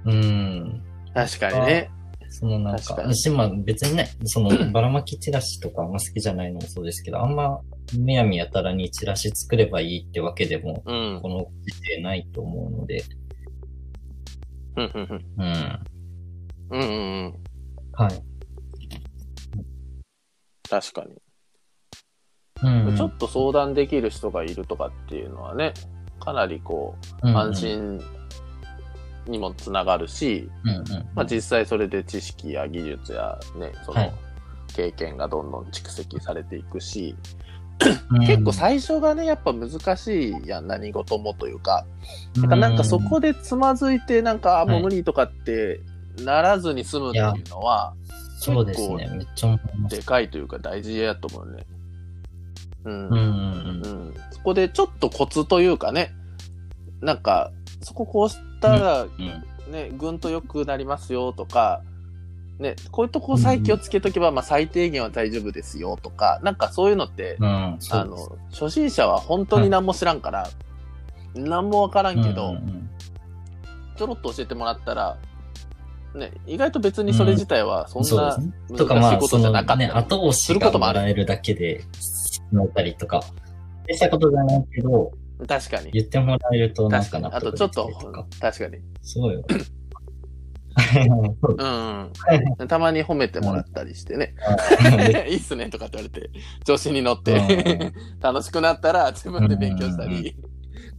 [0.06, 0.12] うん。
[0.12, 1.92] うん、確かにね。
[2.30, 7.60] そのなんか、私まあ別にね、そのばらまきチラシとかあんま好きじゃないのもそうですけど、あんま
[7.98, 11.20] むやみやたらにチラシ作ればいいってわけでも、うん。
[11.22, 13.04] この時点ないと思うので、
[14.78, 15.44] うん、うん、うん。
[15.44, 15.80] うん。
[16.72, 17.36] うん、うん、うん。
[17.94, 18.24] はい。
[20.70, 21.16] 確かに。
[22.62, 25.74] うん、ちょっと相談できる人がいるとかっていうのはね、
[26.20, 28.02] かなりこう、安心
[29.28, 34.14] にもつながるし、うんうんまあ実際それで知識や技術やね、そのはい
[34.76, 37.40] 経験がどんどん蓄積されていくし、うん
[38.26, 41.86] 結構最初がね、やっぱ難しいやん、何事もというか、
[42.36, 45.80] だからなんかそこでつまずいて、なんか、あもう無理とかって
[46.24, 47.94] ならずに済むっていうのは、
[48.38, 49.10] そうですね。
[49.16, 49.96] めっちゃ思います。
[49.96, 51.66] でかいというか大事やと思うね。
[52.86, 53.08] うん。
[53.08, 56.12] うんうんうんそこでちょっとコツというかね、
[57.02, 57.52] なんか、
[57.82, 58.30] そここう
[58.60, 59.44] したらうん。
[59.72, 61.84] ね、ぐんと良くなりますよとか、
[62.58, 70.50] ね、こういうとこさえ気をつけとけば、まあ最低限は大丈夫ですよとか、なんかそういうのって、うん、そあの、初心者は本当に何も知らんから、
[71.36, 72.90] 何もわからんけど、うんうん
[73.96, 75.18] ちょろっと教えてもらったら、
[76.16, 78.38] ね、意外と別にそれ自体はそうんな。
[78.70, 81.84] 難しいことじゃなかったり後押しすることもあるがもらえるだけで、
[82.54, 83.22] 乗ったりとか、
[83.90, 85.12] したことじゃないけど、
[85.48, 85.92] 確かに。
[85.92, 87.24] 言ってもらえるとなん確かに。
[87.24, 88.78] か納得あとちょっと確かに。
[89.02, 89.44] そうよ。
[91.42, 92.68] そ ううん。
[92.68, 94.34] たまに褒めてもらったりしてね。
[95.28, 96.30] いいっすねとかって言われて、
[96.64, 100.36] 調子に乗っうて、楽しくなったら自分で勉強したり、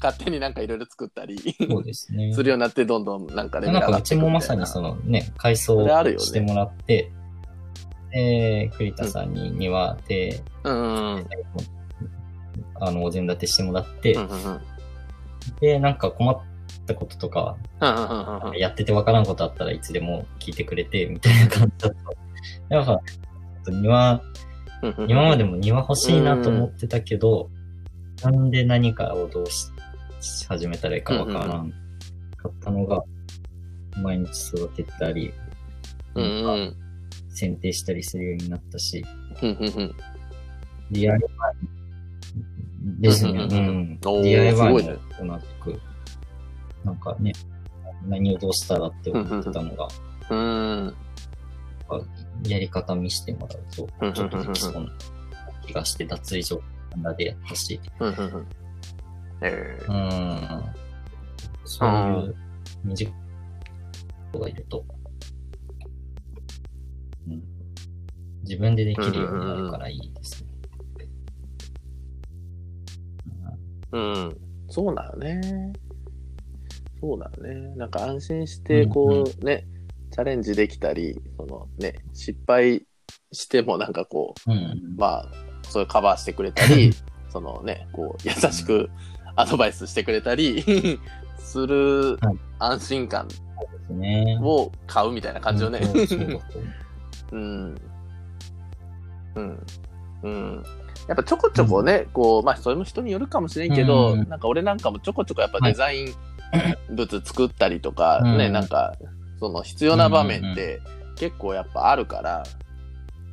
[0.03, 1.38] 勝手になんかいろいろ作ったり、
[1.70, 2.32] そうですね。
[2.34, 4.55] するようになって、どんどんなんかレベルなんかうちもまさ。
[4.55, 5.86] にそのね、改装
[6.18, 7.11] してもらって、
[8.11, 11.26] で、栗田さんに庭で、うん。
[12.74, 14.61] あの、お膳立てしてもらって、うんうんうん
[15.61, 16.38] で、なんか困っ
[16.86, 21.94] たこととか、うんうんうんうんやっててわからんことあったらいつでも聞いてくれて、みたいな感じだっ
[22.70, 23.00] ぱ、ちょっ
[23.64, 24.22] と庭、
[24.82, 25.11] うんうん。
[25.11, 27.50] 今までも庭欲しいなと思ってたけど、
[28.22, 29.70] なんで何かをどうし
[30.20, 31.70] し始めたらいいかわからん
[32.36, 33.02] かったのが、
[34.02, 35.32] 毎日育てたり、
[36.14, 36.76] うんうん
[37.32, 39.04] 剪定したりするようになったし、
[39.42, 39.72] うんうんうん。
[39.80, 39.94] うん
[42.82, 45.80] うんうんうん DIY も同じく、
[46.84, 47.32] なんかね、
[48.06, 49.88] 何をどうしたらって思ってたのが、
[50.30, 50.94] うん。
[52.46, 54.88] やり方見してもらうとうん、ちょっとできそうな
[55.66, 56.62] 気がして、脱衣所
[57.02, 58.46] なんでやったし、うん。
[61.64, 62.36] そういう
[62.84, 63.14] 短い
[64.32, 64.84] 人がいると、
[67.28, 67.42] うん、
[68.42, 70.39] 自分でできるようになるからいいです
[73.93, 74.36] うん。
[74.68, 75.72] そうだよね。
[77.01, 77.74] そうだよね。
[77.76, 79.66] なんか安心して、こうね、
[80.11, 82.86] チャレンジできたり、そのね、失敗
[83.32, 84.97] してもなんかこう、うん。
[84.97, 85.28] まあ、
[85.62, 86.93] それカバーしてくれたり、
[87.30, 88.91] そのね、こう、優しく
[89.36, 90.62] アドバイスしてくれたり
[91.38, 93.28] するはい安心感。
[94.43, 95.80] を買うみたいな感じよね。
[97.32, 97.74] うん。
[99.34, 99.66] うん。
[100.22, 100.64] うん。
[101.09, 104.28] やっぱちょこちょこね、こう、まあ、それも人によるかもしれんけど、うん。
[104.28, 106.14] なんか俺なんかもちょこちょこやっぱデザイン
[106.90, 108.38] 物作ったりとか、うん。
[108.38, 108.94] ね、なんか、
[109.38, 110.80] その必要な場面って
[111.16, 112.44] 結構やっぱあるから、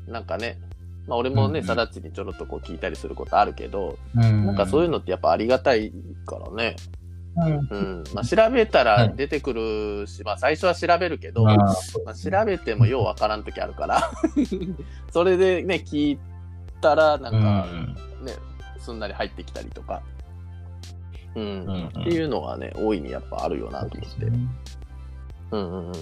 [0.08, 0.60] なんかね、
[1.08, 4.46] まあ俺もね、うんさだっちにちょろっとこう聞いたりすることあるけど、うん。
[4.46, 5.92] なんかそういうのってやっぱありがたい
[6.26, 6.76] からね。
[7.38, 7.68] うん。
[7.70, 8.04] うん。
[8.14, 11.56] まあ調べたら出てくるし、まあ最初は調べるけど、まあ。
[11.56, 11.76] ま
[12.08, 14.12] あ、調べてもようわからん時あるから。
[15.12, 16.20] それでね聞い
[16.82, 17.68] たらなんか
[18.24, 18.34] ね、
[18.80, 20.02] すんなり入ってきたりとか、
[21.36, 21.44] うん。
[21.44, 21.88] うんうん。
[21.88, 24.52] っていうのはね大いにやっぱあるよなと思って、うん
[25.52, 25.94] うんうん。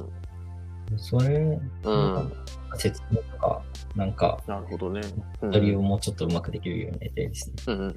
[0.98, 2.34] それ、うん。
[2.78, 3.62] 説明とか、
[3.96, 5.02] なんか、なるほどね、
[5.42, 5.54] うん。
[5.54, 7.56] それをもうちょっとうまくできるようになりたいですね。
[7.68, 7.96] うんうん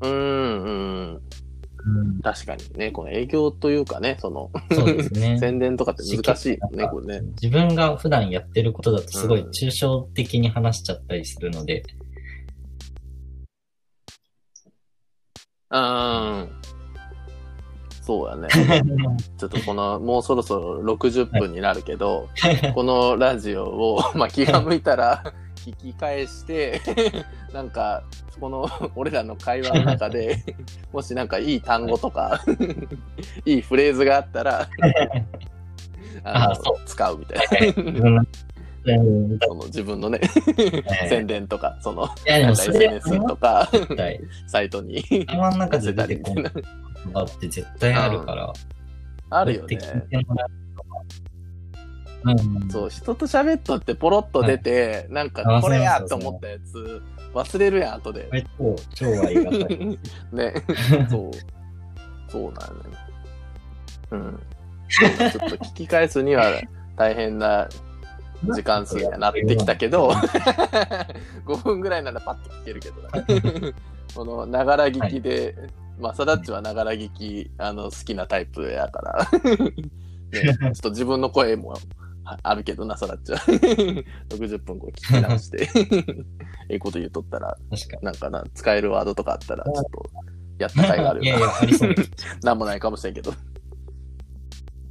[0.00, 0.70] うんうんう
[1.16, 1.27] ん。
[2.22, 5.38] 確かにねこの営業というかねそのそうですね。
[5.40, 7.26] 宣伝とかって難しいよねこれね。
[7.40, 11.84] 自分が普段やってることだとすごい抽象的に話しちゃったりするので、
[15.70, 16.48] うん。
[18.02, 18.48] そうやね。
[19.36, 22.28] ちょっとこの、もうそろそろ60分になるけど、
[22.74, 25.22] このラジオを、まあ、気が向いたら
[25.74, 26.80] 聞き返して、
[27.52, 28.02] なんか、
[28.40, 30.38] この 俺らの会話の中で、
[30.92, 32.44] もしなんかいい単語とか、
[33.44, 34.68] いいフレーズがあったら、
[36.24, 38.10] あの使うみたいな。
[38.10, 38.28] うん
[39.46, 40.18] その自分のね、
[41.10, 43.68] 宣伝とか、その、SNS とか、
[44.46, 46.42] サイトに頭の中で出てこな。
[46.42, 46.50] いっ
[47.38, 48.52] て絶対あるから、
[49.28, 49.78] あるよね。
[52.24, 52.70] こうん。
[52.70, 57.02] そう、人と喋っとってポロッと出て、なんかあこれやと思ったやつ
[57.34, 59.98] 忘れるやん、後で超、超ありがたい。
[60.32, 60.54] ね。
[61.10, 61.30] そう。
[62.30, 62.98] そうなんだよね。
[64.10, 64.40] うん。
[64.88, 66.60] ちょっと聞き返すには
[66.96, 67.68] 大変な
[68.44, 70.10] 時間数にはなってきたけど、
[71.44, 73.10] 5分ぐらいならパッと聞けるけどな。
[74.14, 75.54] この、ながら聞きで、
[75.98, 79.28] まあ、サダッチはながら聞き、あの、好きなタイプやから、
[79.60, 81.74] ね、ちょっと自分の声も
[82.30, 83.38] ああるけどな、サダッチは。
[84.28, 85.68] 60分こう聞き直して、
[86.68, 87.56] ええこと言うとったら。
[88.02, 90.10] なんかな、使えるワードとかあったら、ちょっと、
[90.58, 91.90] やった甲斐があるいやいよや、ありそう。
[91.90, 91.94] な。
[92.42, 93.32] なんもないかもしれんけど。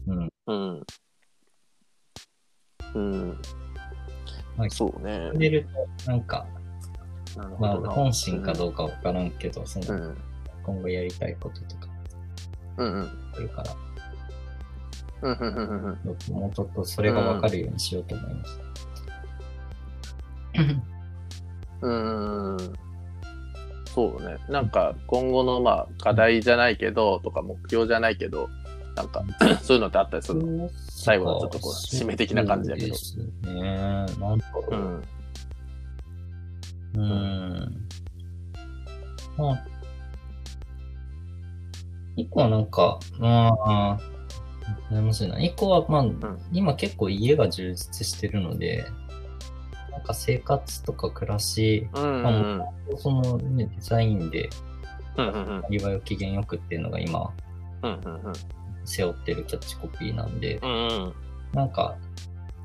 [0.08, 0.30] うん。
[0.48, 0.84] うん。
[2.96, 3.42] うん。
[4.58, 5.30] はいそうね。
[5.36, 5.68] 入れる
[6.04, 6.48] と、なんか、
[7.60, 7.78] まあ。
[7.92, 10.18] 本心かどうかわからんけど、その、うん。
[10.64, 11.88] 今後やりたいこととか、
[12.78, 13.32] うんうん。
[13.36, 13.76] あるから、
[15.22, 18.60] もうちょっとそれがわかるようにしようと思います。
[21.82, 22.74] うーん
[23.94, 24.38] そうね。
[24.50, 28.48] なんか今後のまあ課題じゃないけど、とか目標じゃないけど、
[28.96, 29.24] なんか
[29.62, 30.70] そういうのってあったりするの？
[30.90, 33.64] 最後のちょっとこう締め的な感じだけどそうですね。
[33.74, 34.76] なんだう。
[34.76, 35.04] ん。
[36.96, 37.88] うーん。
[39.38, 39.66] まあ、
[42.16, 44.00] 一個はなんか、まあ、
[44.92, 45.40] 悩ましいな。
[45.40, 48.86] 一個は、まあ、今結構家が充実してるので、
[49.92, 54.50] なんか生活とか暮らし、うんまあうんそのね、デザインで、
[55.18, 55.64] うんうんうん。
[55.70, 57.34] 祝いを機嫌よくっていうのが今、
[57.84, 58.34] うんうん
[58.86, 60.74] 背負ってるキャッチコピーなんで、うんう
[61.10, 61.14] ん。
[61.52, 61.98] なんか、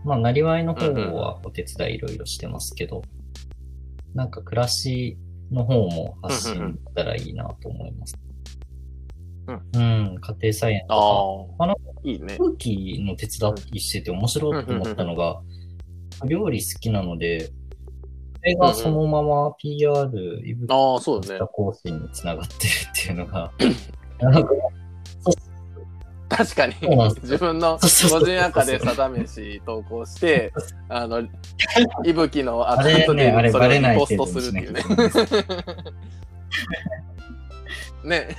[0.05, 3.03] まあ、なりわいの方はお手伝いいろいろしてますけど、
[4.15, 5.19] なんか暮らし
[5.51, 8.17] の方も発信したらいいなと思います。
[8.23, 8.32] うんうん、
[9.47, 12.37] 家庭菜園あとか、ああのいいね。
[12.39, 15.41] 空気の手伝いしてて面白いと思ったのが、
[16.27, 17.53] 料理好きなので、そ
[18.43, 21.35] れがそのまま PR、イブああ、そうだね。
[21.35, 21.47] した。
[21.47, 23.53] 更新につながってるっていうのが、
[24.21, 24.51] なんか
[26.37, 26.75] 確かに。
[27.23, 30.53] 自分の個人アカで定めし投稿して、
[30.89, 31.21] あの、
[32.05, 34.83] いぶきのアカウントでそれをポストするっていうね。
[38.05, 38.37] ね。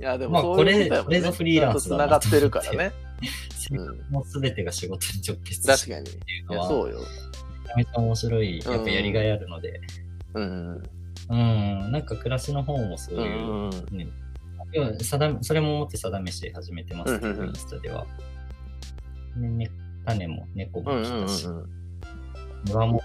[0.00, 2.92] いやでまもあそういうことだよこれこれぞフリーランスだながってるからね。
[3.54, 6.06] 生活のすべてが仕事に直結確かに。
[6.06, 6.98] してるっていういのは、やそうよ。
[6.98, 9.80] めちゃめちゃ面白い、やっぱやりがいあるので、
[10.34, 10.82] うん。
[11.30, 15.42] うん、なんか暮らしの方もそううんういう、んうん。
[15.44, 18.04] それも思って定めし始めてますけど、うんうんうんインスタでは。
[19.36, 19.70] ねね、
[20.04, 21.64] 種も猫うんうんうんも来たし、うん。
[22.64, 23.02] 庭も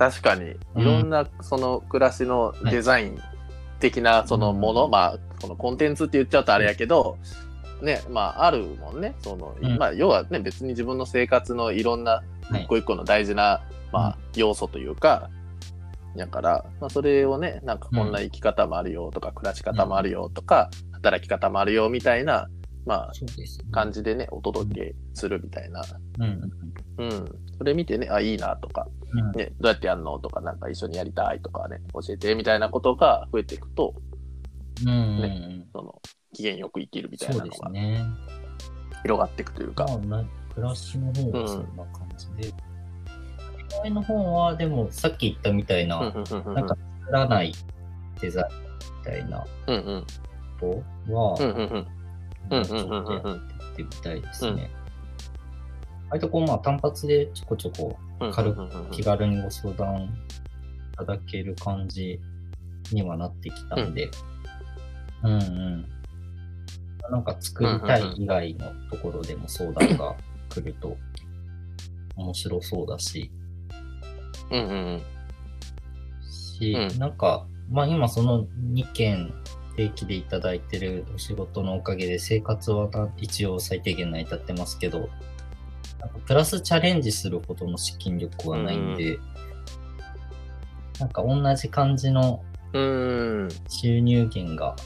[0.00, 3.18] 確かに、いろんなその暮らしのデザイン
[3.80, 7.18] 的なそのもの、うんまあ、そのコンテンツって言っちゃうとあれやけど、
[7.82, 9.14] ね、まあ、あるもんね。
[9.18, 9.76] その、うん。
[9.76, 12.62] まあ、要はね、別に自分の生活のいろんなはい。
[12.62, 13.60] 一個一個の大事な、
[13.92, 15.28] まあ、要素というか、
[16.16, 22.48] やから、まあ、それをね、なんかこんな生き方もあるよとか、暮らし方もあるよとか、働き方もあるよみたいな、
[22.90, 23.12] まあ。
[23.70, 25.80] 感じでね、お届けするみたいな。
[26.18, 26.50] うん。
[26.98, 27.24] うん。
[27.56, 29.30] それ見てね、あ、いいなとか、うん。
[29.30, 33.94] ね、どうやってやるのとか、なんか一緒にやりたいとかね、教えてみたいなことが増えていくと、
[34.84, 35.66] うんうんうん。
[35.72, 37.70] その、機嫌よく生きるみたいなのが。
[39.02, 39.84] 広がっていくというか。
[39.84, 42.52] まあ、な暮らしの方はそんな感じで。
[43.70, 46.12] 恋愛の方は、でも、さっき言ったみたいな、なん
[46.66, 47.54] か作らない
[48.20, 48.46] デザイン
[48.98, 50.06] みたいなうんうん
[50.60, 51.36] ことは、
[52.56, 54.70] やってみたいですね。
[56.10, 60.08] 割とこう、まあ、単発でちょこちょこうん軽うんうんうん気軽にご相談い
[60.96, 62.20] ただける感じ
[62.92, 64.10] にはなってきたんで、
[65.22, 65.86] うんうん。
[67.10, 70.16] なんか作りたい以外のところでも相談が
[70.48, 70.96] 来ると
[72.16, 73.30] 面白そうだし、
[74.50, 75.02] うんうんうん
[76.60, 79.32] し、うんなんか、まあ今その2件
[79.80, 89.18] 定期でいただいてるお仕事のおかげで生活はな一応最低限成り立ってますけど、なんかプラスチャレンジするほどの資金力はないんで、
[90.98, 93.48] なんか同じ感じのうん。
[93.68, 94.76] 収入源が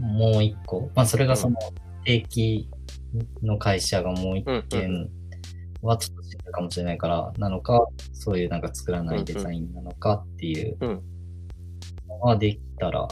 [0.00, 1.56] もう一個、まあそれがその
[2.04, 2.68] 定期
[3.42, 5.10] の会社がもう一うん件
[5.82, 10.88] はちょっと違うかもしれないからなのか、そういうなんか作らないデザインなのかっていううん。
[10.88, 11.02] の
[12.20, 13.08] ができたら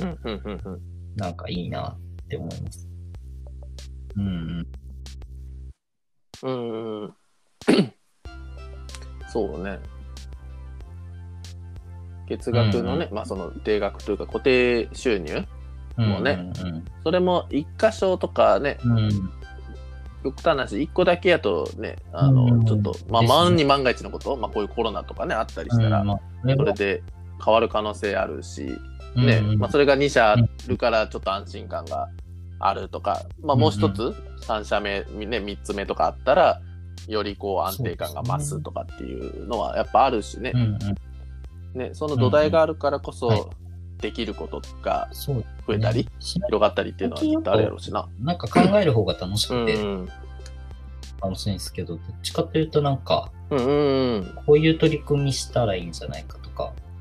[0.00, 0.80] うんうんうんうん
[1.16, 2.88] なんかいいなって思います。
[4.16, 4.66] うん
[6.42, 7.14] うんうん
[9.32, 9.78] そうね。
[12.28, 15.44] 月額のね、うんまあその定額というか固定収入
[15.96, 16.08] うん。
[16.08, 18.98] もうねうんそれも一箇所とかね、うん。
[18.98, 19.30] うん。
[20.22, 26.20] 極端な話、一個だけやとね、あの、うんちょっと、まあ、万に万が一のこと、まあこういうコロナとかね、あったりしたら、うんまあ
[26.56, 27.02] それで
[27.44, 28.78] 変わる可能性あるし、
[29.14, 29.58] うんね、うん。
[29.58, 30.36] まあそれが2社あ
[30.66, 32.08] るからちょっと安心感が
[32.58, 36.60] あるとか、まあもう一つ、3社目、ね、3つ目とかあったら、
[37.06, 40.52] よりこう安定感が増すとかっていうのはやっぱあるしね。
[40.54, 41.78] う、んうん。
[41.78, 43.38] ね、その土台があるからこはい。
[43.38, 43.50] そ、
[44.00, 45.42] できることが増
[45.74, 48.08] えたり、し広がったりっていうのはきっとあるやろうしな。
[48.20, 50.12] なんか考える方が楽しうんくて
[51.20, 54.38] 楽しいんですけど、どっちかというとなんか、うんうんうん。
[54.46, 56.37] こういう取り組みしたらいいんじゃないか、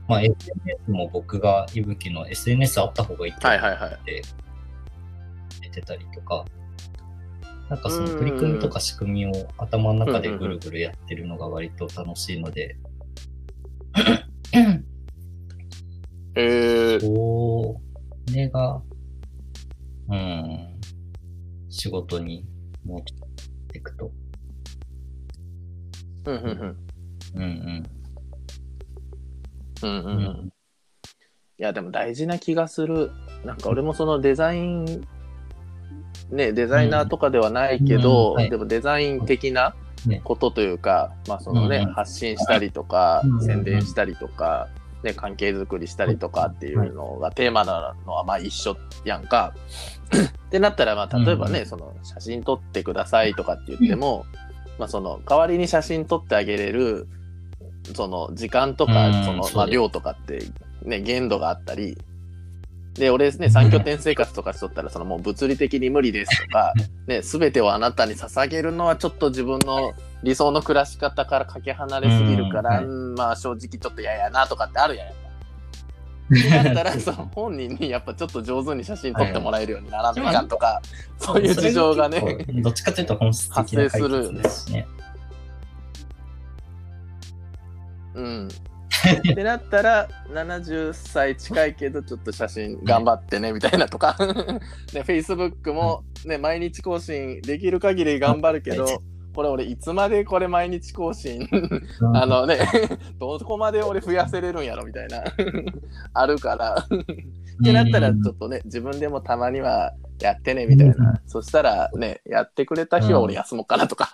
[0.07, 3.99] まあ SNS も僕がいぶきの SNS あった方がいいってはいはいはい。
[5.61, 6.45] 出てたりとか、
[7.69, 12.77] なんかその取り組みとか仕組みを頭の中でぐるぐるやってるのが割と楽しいので、
[16.35, 17.75] えー、そ
[18.33, 18.81] れが、
[20.09, 20.79] うん、
[21.69, 22.45] 仕事に
[22.85, 23.01] 持っ
[23.71, 24.11] ていくと、
[26.25, 26.77] うんうんうん。
[27.35, 27.96] うんうん。
[29.83, 30.21] うんうんううん。
[30.45, 30.47] ん。
[30.47, 30.51] い
[31.57, 33.11] や、でも大事な気がする。
[33.45, 34.85] なんか俺もそのデザイン、
[36.29, 38.35] ね、デザイナーとかではないけど、うん。
[38.35, 38.49] はい。
[38.49, 39.75] でもデザイン的な
[40.05, 40.21] ね。
[40.23, 41.93] ことというか、まあそのね、うんうん。
[41.93, 44.69] 発信したりとか、うんうん宣伝したりとか、
[45.03, 49.53] ね、関係づくりしたりとかっていうのがテーマなのはまあ一緒やんか。
[50.47, 54.25] ってなったら、まあ例えばね、うんその写真撮ってくださいとかって言っても、
[54.79, 57.07] まあその代わりに写真撮ってあげれる、
[57.93, 60.43] その時間とか、うんそのまあ量とかって
[60.83, 61.97] ね、限度があったり、
[62.93, 66.73] で、俺ですね、3拠点生活とかしとったら、そのもう物理的に無理ですとか、
[67.07, 75.07] ね、すべてをあなたに捧げるのはちょっと自分の理想の暮らし方からかけ離れすぎるから、まあ正直ちょっと嫌やなとかってあるやん。
[76.65, 80.81] だったら、その本人にやっぱちょっと上手に写真撮ってもらえるようにならないかんとか、
[81.19, 82.45] そういう事情がね。
[82.61, 84.87] どっちかというと本質的な発生解決ですしね。
[88.17, 88.47] うん。
[88.47, 94.15] ってなったら、70歳近いけど、ちょっと写真頑張ってね、みたいなとか。
[94.93, 98.85] ね、Facebook もね、毎日更新できる限り頑張るけど、
[99.35, 101.47] これ俺いつまでこれ毎日更新？
[102.15, 102.57] あのね、
[103.19, 105.23] どこまで俺増やせれるんやろみたいな、
[106.13, 106.75] あるから。
[106.75, 111.21] ってなったら、ちょっとね、自分でもたまにはやってね、みたいな。
[111.27, 114.09] そしたらね、やってくれた日は俺休もうかなとか、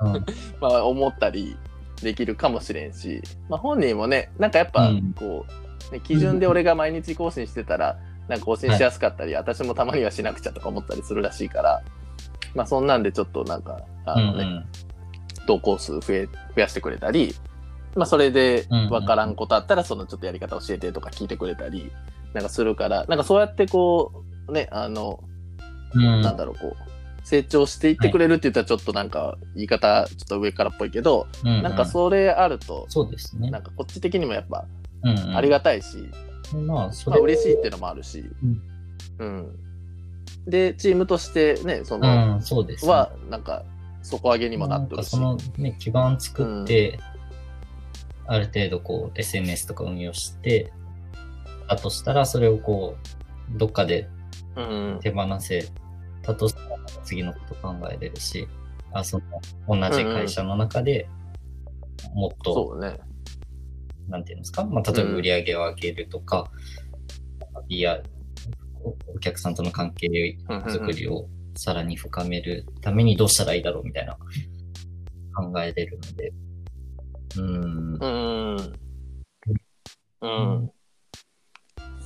[0.00, 0.12] うん
[0.60, 1.56] まあ思ったり
[2.02, 5.14] できるかもしれんし、まあ本人もね、なんかやっぱうん。
[5.14, 5.46] こ
[5.90, 11.82] う、ね、基準で俺が毎日更新してたら、なんか更新しやすかったり、私もたまにはしなくちゃとか思ったりするらしいから、
[12.54, 14.66] まあそんなんでちょっとなんか、あのね、
[15.46, 17.34] 投稿数増え、増やしてくれたり、
[17.94, 18.90] まあそれでうんうん。
[18.90, 21.90] わからんことあったら、そのちょっとやり方教えてとか聞いてくれたり、
[22.34, 25.20] なんかするから、なんかそうやってこう、ね、あの、
[25.94, 26.22] うん。
[26.22, 26.95] なんだろう、こう、
[27.26, 33.62] 成長していってくれるって言ったらちょっとなんか言い方ちょっと上からっぽいけど、うんうんなんかそれあると、そうですねなん。
[33.64, 34.64] かこっち的にもやっぱ
[35.02, 36.08] うんうんありがたいし、
[36.54, 38.24] まあ、そまあれ嬉しいっていうのもあるし、
[39.18, 39.56] うん。
[40.46, 42.92] で、チームとしてね、その、うん、そうですね。
[42.92, 43.64] は、なんか、
[44.02, 45.08] 底上げにもなってるし。
[45.08, 47.00] んかそのね、基盤作って、
[48.28, 50.72] ある程度こう SNS とか運用して、
[51.68, 52.96] だとしたらそれをこ
[53.54, 54.08] う、どっかで
[54.54, 54.98] うん。
[55.02, 55.68] 手放せ
[56.22, 58.46] たとしたら次のこと考えれるし、
[58.92, 59.20] あそ
[59.68, 61.08] の同じ会社の中で
[62.14, 62.98] もっと、そうね。
[64.08, 66.50] なんていうんですか、まあ、例えば売り上げを上げるとか、
[67.68, 68.00] いや、
[68.82, 74.16] おお客さんとの関係作りをさらに深めるためにどうしたらいいだろうみたいな
[75.34, 76.32] 考えれるので。
[77.36, 77.98] うーん。
[78.00, 78.06] う
[78.56, 78.78] ん。
[80.22, 80.70] うん。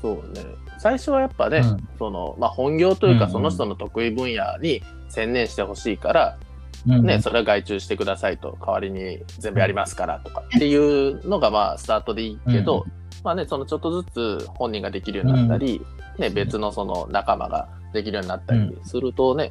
[0.01, 0.45] そうね。
[0.79, 1.89] 最初はやっぱね、うん。
[1.99, 3.33] その、まあ、本業というか、うんうん。
[3.33, 6.39] その人の得意分野に専念してほしいから、
[6.87, 12.87] うんね、それは外注してくださいと、代わりに全部やりますからとかっていうのが、まあ、スタートでいいけど、
[13.23, 15.85] まあね、そのちょっとずつ本人ができるようになったり、
[16.19, 19.49] ね、別のその仲間ができるようになったりするとね、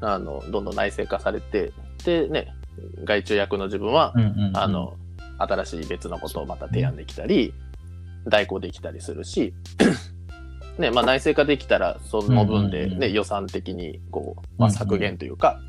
[0.00, 1.72] あの、どんどん内製化されて、
[2.04, 2.52] でね、
[3.04, 4.56] 外注役の自分は、うんうんうん。
[4.56, 4.96] あ、の、
[5.38, 7.54] 新しい別のことをまた提案できたり、
[8.26, 9.54] 代行できたりするし、
[10.78, 13.12] ね、まあ内製化できたら、その分でね、うんうんうん。
[13.12, 15.60] 予算的に、こう、まあ削減というか、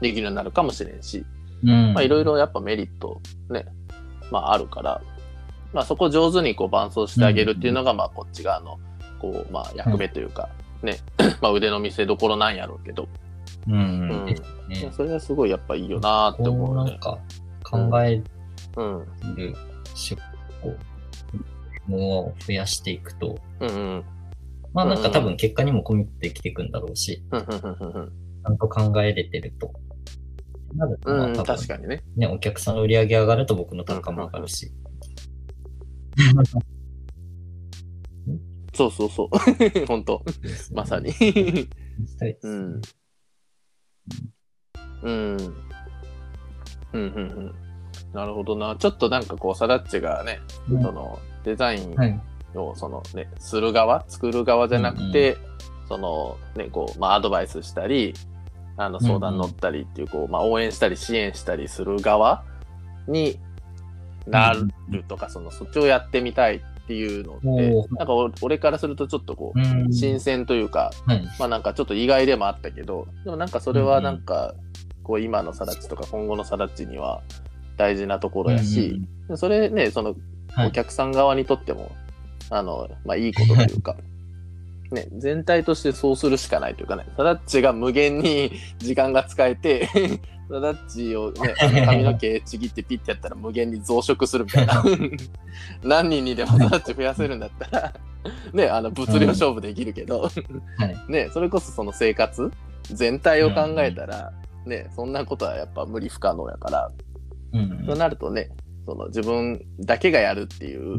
[0.00, 1.24] できるようになるかもしれんし、
[1.64, 3.66] いろいろやっぱメリットね、
[4.30, 5.00] まああるから、
[5.72, 8.78] まあそこを上手にこう伴走してあげるっていうのが、まあこっち側の、
[9.18, 10.48] こう、まあ役目というか、
[10.82, 10.98] ね、
[11.40, 13.08] まあ腕の見せどころなんやろうけど、
[13.68, 13.76] うんう
[14.84, 14.92] うん。
[14.92, 16.82] それはすごいやっぱいいよなーってこ思うね。
[16.82, 17.18] うなんか
[17.62, 18.22] 考え
[18.76, 19.06] うん。
[21.88, 24.04] る仕事を増やしていくと、うんうん。
[24.72, 28.12] まあなんか多分結果にも込みってきていくんだろうし、うんうんうんうんうん
[28.44, 29.72] ちゃんと考えれてると。
[30.74, 32.02] なるとまあうん、多分確かにね。
[32.16, 34.72] ね、お客さんの売り上げ上がると僕の単価も上がるし。
[38.74, 39.28] そうそうそう。
[39.86, 40.24] 本当
[40.72, 41.12] まさに。
[42.42, 42.80] うん。
[45.02, 45.36] うん。
[45.36, 45.38] うん、
[46.92, 47.54] うん、うん。
[48.12, 48.76] なるほどな。
[48.76, 52.20] ちょっとなんかこう、サダッチがね、うんその、デザインはい。
[52.54, 55.36] を、そのね、する側、作る側じゃなくて、
[55.88, 58.14] その、ね、こう、まあ、アドバイスしたり、
[58.76, 62.44] あの、相談乗ったりっていう、こう、まあ、応援したり支援したりする側
[63.08, 63.38] に
[64.26, 64.54] な
[64.90, 69.92] るとか、その、そっちをやってみたいっていうのってなんかお俺からするとちょっとこう、うん。
[69.92, 71.22] 新鮮というか、はい。
[71.38, 74.54] まあなんかちょっと意外でもあったけど、でもなんかそれはなんか、
[75.02, 77.22] こう今のサラッチとか今後のサラッチには
[77.76, 80.18] 大事なところやし、でそれね、そのはい
[80.58, 81.92] お客さん側にとっても、
[82.50, 83.96] あの、まあいいことというか、
[84.92, 89.88] ね、全体としてそうするしかないというかね、サラッチが無限に 時間が使えて、
[90.48, 91.54] サラッチをね、
[91.86, 94.84] 髪の毛ちぎってピッてやったら無限に増殖するみたいな。
[95.82, 97.94] 何人にでもサラッチ増やせるんだったら、
[98.52, 100.32] ね、あの物量勝負できるけど、はい。
[101.10, 102.50] ね、それこそその生活
[102.84, 104.32] 全体を考えたら、
[104.66, 106.90] ね、そんなことはやっぱ無理不可能やから、
[107.52, 107.84] うん。
[107.86, 108.50] そうなるとね、
[108.86, 110.98] その自分だけがやるっていう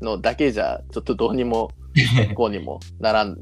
[0.00, 1.70] のだけじゃ、ちょっとどうにも
[2.34, 3.36] こうにもならん。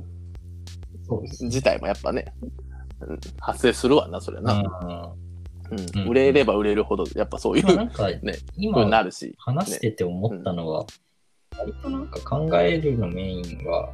[1.41, 2.35] 自体もやっぱね、
[3.01, 5.15] うん発生するわな、それな。
[5.71, 6.01] うん。
[6.01, 6.09] うん。
[6.09, 9.35] 売れれば売れるほど、やっぱそういうまあなんか、ねふうに今なるし。
[9.39, 10.85] 話してて思ったのは、
[11.59, 13.91] 割となんか考えるのメインは、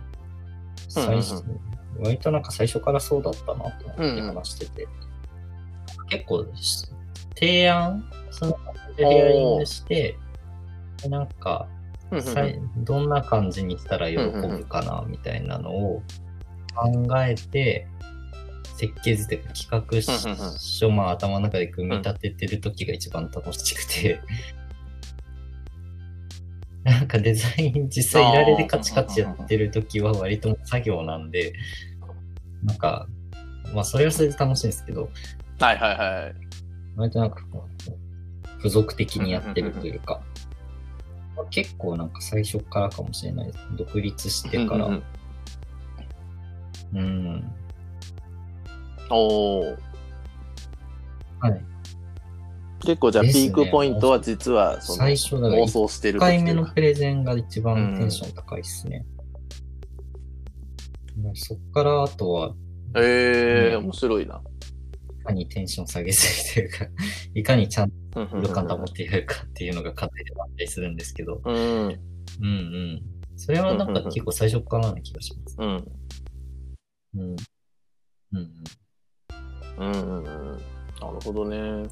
[0.89, 1.43] 最初、
[2.01, 4.89] 割となんか最初からそうだったなと思って話してて、
[6.09, 6.89] 結構し
[7.35, 8.57] 提案、その
[8.97, 10.17] レイヤリングして、
[11.03, 11.69] でなんか、
[12.11, 16.03] うんうんさいどんな感じにしたら喜ぶかなみたいなのを
[16.77, 17.89] 考えて、
[18.77, 24.21] 設計図というか企画書、まあ頭の中で組み立ててる時が一番楽しくて、
[26.85, 31.55] なんかデザイン実際いられでカチカチやってる時は割と作業なんで、
[32.63, 33.09] なんか、
[33.73, 35.09] まあそれはそれで楽しいんですけど、
[35.61, 36.35] はいはいはい。
[36.97, 37.45] 割となんか
[38.65, 40.23] 付属的にやってるというか、
[41.37, 43.59] まあ結構なんか最初からかもしれないです。
[43.77, 44.87] 独立してから。
[44.87, 45.03] うん
[46.95, 47.53] うんうん
[49.11, 49.77] おー
[51.41, 51.65] はい。
[52.81, 59.05] 結構じゃあピークポイントは実はその最初だ妄想してる1回目のプレゼンが一番テンション高いですね。
[61.21, 62.55] もうそっからあとは、
[62.97, 64.41] ええー、うん面白いな。
[65.25, 66.87] かにテンション下げずにというか、
[67.35, 71.55] いかにちゃんと予感保ってやるかっていうのが課題でもあったりするんですけど、うん。
[71.55, 71.59] う
[71.91, 73.03] んうん。
[73.37, 75.57] それはなんか結構最初からな気がします。
[75.59, 75.85] うん。
[77.15, 77.37] うん。
[78.33, 78.65] うんうん。
[79.79, 80.57] うんうんうん。
[81.01, 81.89] なるほどね。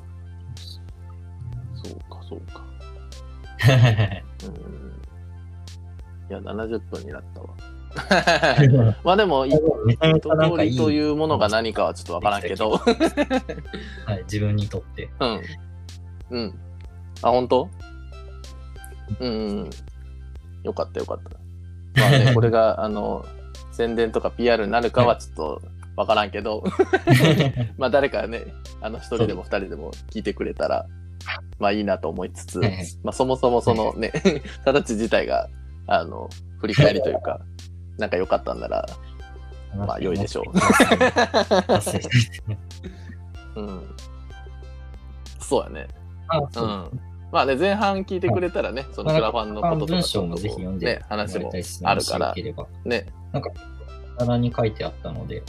[1.82, 2.64] そうか、そうか。
[4.44, 5.02] うん。
[6.28, 7.48] いや、70分になったわ。
[9.05, 9.51] まあでも、い
[9.86, 10.70] めちゃめちゃなんかいい。
[10.70, 12.70] りというものが何かはちょっとわからんけど。
[12.70, 15.10] はい、自分にとって。
[15.20, 15.40] うん。
[16.31, 16.55] うん。
[17.23, 17.69] あ、本当？
[19.20, 19.70] うんうん。
[20.62, 21.43] よかったよかった。
[22.01, 23.24] まあね、 これが、あの、
[23.73, 25.62] 宣伝とか PR になるかはちょっと
[25.97, 26.62] わからんけど、
[27.78, 28.44] まあ誰かね、
[28.81, 30.86] あの一人でも二人でも聞いてくれたら、
[31.59, 32.60] まあいいなと思いつつ、
[33.02, 34.12] まあそもそもそのね、
[34.64, 35.48] ただち自体が、
[35.86, 36.28] あの、
[36.60, 37.40] 振り返りというか、
[37.98, 38.86] なんか良かったんなら、
[39.77, 40.43] まあ良いでしょ
[43.56, 43.60] う。
[43.60, 43.82] うん。
[45.40, 45.89] そうやね。
[46.28, 46.43] あ、う。
[46.43, 47.01] ん。
[47.32, 51.51] まあね、前半聞いてくれたらね、そのクラファンのこととか文ちょっと章もぜひこう読んでね、話も
[51.85, 53.06] あるからもしよければね。
[54.19, 55.43] 棚に書いてあったので、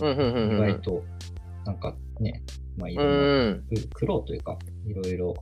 [0.00, 0.58] うん、うん、うん、意うん。
[0.58, 1.04] 外と、
[1.64, 2.42] なんかね、
[2.76, 3.62] まあいろうんな、ん。
[3.62, 5.34] く苦労というか、いろいろ、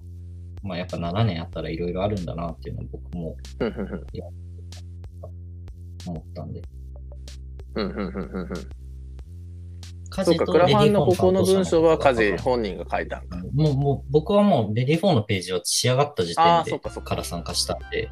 [0.63, 4.07] まあやっぱ7年あったらいろいろあるんだなっていうのを僕もうん、うん、うん。
[6.07, 6.63] 思ったんで。
[7.75, 8.49] うん、うん、うん、うん。
[10.11, 13.39] 家そうか、クラファンのここの文章はカジも本人が書いたんか。
[13.39, 17.11] う、もう僕はもうレディフォーのページは仕上がった時点でそっかそっか。
[17.11, 18.11] から参加したんで。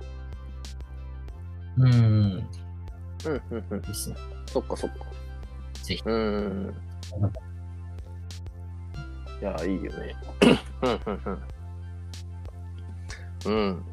[1.78, 2.48] うん、うん、
[3.24, 3.82] うん、うん。
[3.82, 4.16] ですね。
[4.46, 5.06] そっかそっか。
[5.82, 6.02] ぜひ。
[6.04, 6.74] うん。
[9.40, 10.16] いや、いいよね。
[10.82, 11.42] うん、うん、うん。
[13.46, 13.84] うん。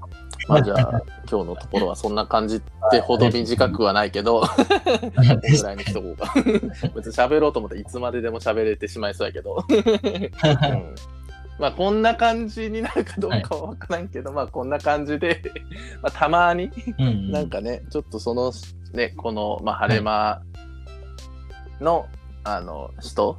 [0.48, 2.62] まあじゃあ、 今日のところはそんな感じっ
[2.92, 4.42] てほど短くはないけど、
[5.16, 6.34] ぐらいにしとこうか。
[6.96, 9.64] 別に喋ろうと思ったらいつまででも喋れてしまいそうやけど。
[9.70, 10.96] うん。
[11.60, 15.42] まあこんな感じになるかどうかは分からんけど、まあこんな感じで、
[16.02, 16.72] まあたまに
[17.32, 18.52] なんかね、ちょっとその
[18.94, 20.42] ね、この、まあ、晴れ間
[21.82, 22.08] の、
[22.46, 23.38] あの人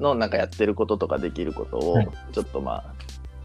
[0.00, 2.93] のなんかやってることとかできることをはい、ちょっとまあ、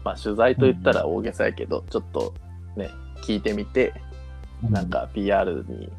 [0.04, 2.34] まあ取材と言ったら大げさやけど、ちょっと
[2.76, 2.90] ね、
[3.22, 3.94] 聞いてみて、
[4.68, 5.90] なんか PR に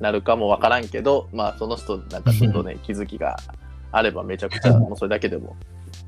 [0.00, 3.36] なるかもわからんけど、まあその人なんかちょっとね、気づきが
[3.90, 5.56] あればめちゃくちゃ、もうそれだけでも、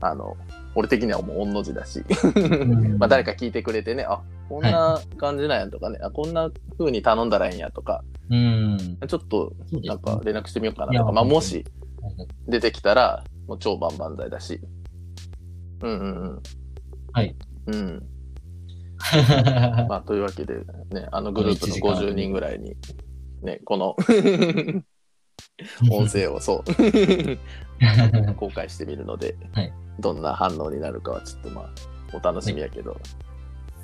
[0.00, 0.36] あの、
[0.74, 2.04] 俺的にはもう御の字だし、
[2.34, 2.98] ん。
[2.98, 8.98] まあ誰か聞いてくれてね、あ、こんな感じなんやとかね、あ、こんな風に頼んだらいいんやとか、うん。
[9.06, 9.52] ちょっと
[9.84, 11.64] なんか連絡してみようかなとか、まあもし
[12.48, 14.60] 出てきたら、もう超万々歳だし。
[15.82, 16.42] うんうんうん。
[17.14, 17.34] はい。
[17.66, 18.02] うん。
[19.88, 20.58] まあというわけで、
[20.90, 22.76] ね、あのグループの50人ぐらいに、
[23.42, 23.96] ね、この
[25.90, 26.74] 音声をそう、
[28.34, 31.70] 公開してみるので、はいどんな反応になるかはちょっとまあ、
[32.12, 33.00] お楽しみやけど、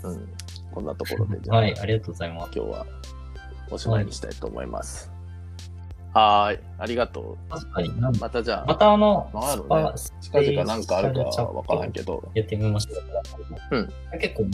[0.03, 0.29] うん。
[0.73, 2.51] こんなところで、じゃあ、はい、ありがとうございます。
[2.55, 2.87] 今日は
[3.71, 5.09] おしまいにしたいと思います。
[5.09, 7.91] はーい、ありがと確かに。
[7.91, 12.31] またじゃまあ、たあの、なんやろね近々なんかあるかはわからんけど。
[12.35, 13.77] やってみました。
[13.77, 13.89] うん。
[14.21, 14.47] 結構、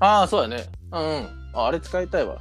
[0.00, 0.64] ああ、そうやね。
[0.92, 1.28] うんうん。
[1.52, 2.38] ああれ使いたいわ。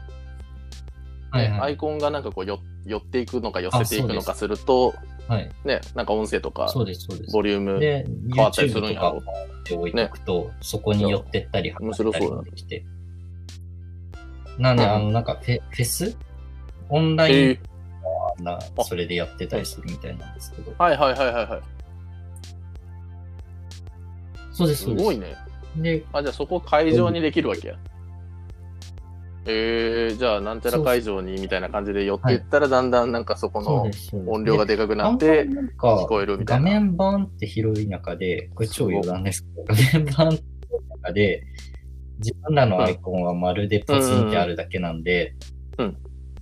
[1.32, 1.62] はいはい。
[1.62, 4.94] アイコンがなんかこうよ寄っていくのか寄せていくのあかすると、
[5.28, 5.52] はい。
[5.66, 7.34] ね、なんか音声とかそうです、そうです。
[7.34, 7.80] ボリューム。
[7.80, 9.22] で、変わったりするんやろ
[9.66, 12.86] で置いておくと、そこに寄ってったり、面白そうだなきて。
[14.58, 16.18] なんで、うんあの、なんかフェ、フェス
[16.90, 17.52] オンライえ
[18.40, 20.74] ンな、それでやってたりするみたいなんですけど。
[20.78, 21.61] はいはいはいはいはい。
[24.52, 25.03] そうです、そうです。
[25.03, 25.36] すごいね。
[25.78, 27.76] で、あ、じゃあそこ会場にできるわけや。
[29.45, 33.90] えー、じゃあなんちゃら会場にみたいな感じで寄っていったらだんだんなんかそこの
[34.32, 35.48] 音量がでかくなって
[35.80, 36.80] 聞こえるみた画いな。
[36.82, 40.44] 面版って広い中で、これ超余談ですけど、画面版って
[41.02, 41.44] 中で、
[42.20, 45.36] 自分らのアイコンはまるでポツンってあるだけなんで、
[45.78, 45.98] うん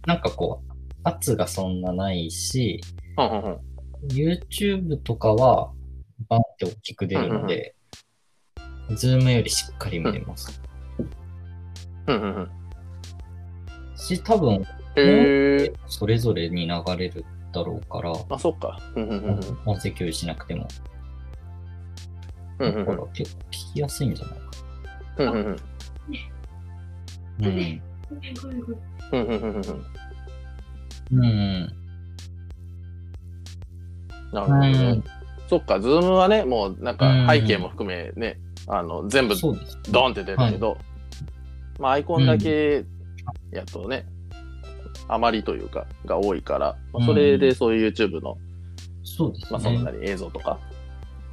[0.08, 0.74] なんかこう、
[1.04, 2.80] 圧がそんなないし、
[3.18, 3.60] うんうんうん。
[4.08, 5.74] YouTube とかは
[6.30, 7.76] バンって大きく出るので、
[8.96, 10.62] ズームよりしっかり見れます。
[12.08, 12.50] うんうんうん。
[13.98, 14.66] し、多分、へ
[14.96, 15.74] えー。
[15.88, 18.80] それぞれに流れるだろうから、あ、そっか。
[18.96, 20.70] うんうんうん音声共有しなくても。
[22.60, 22.70] うん。
[22.70, 24.46] うんうんだから結構聞きやすいんじゃないか
[25.18, 25.56] うんうんうん。
[27.40, 27.50] な。
[27.50, 27.56] うん。
[27.56, 29.62] うんうんうんうんうん。
[31.12, 31.74] うん。
[34.32, 34.72] なるほどね。
[34.72, 35.04] うん
[35.48, 39.36] そっか、ズームはね、もうなんかうん背景も含めね、あの、全部。
[39.90, 40.78] ドンって出るけど、
[41.80, 42.84] まあアイコンだけ
[43.52, 44.06] やとね、
[45.08, 48.38] あまりというか、が多いから、まあそれでそういう YouTube の
[49.06, 49.48] そうですね。
[49.52, 50.60] まあ、そのなり映像とか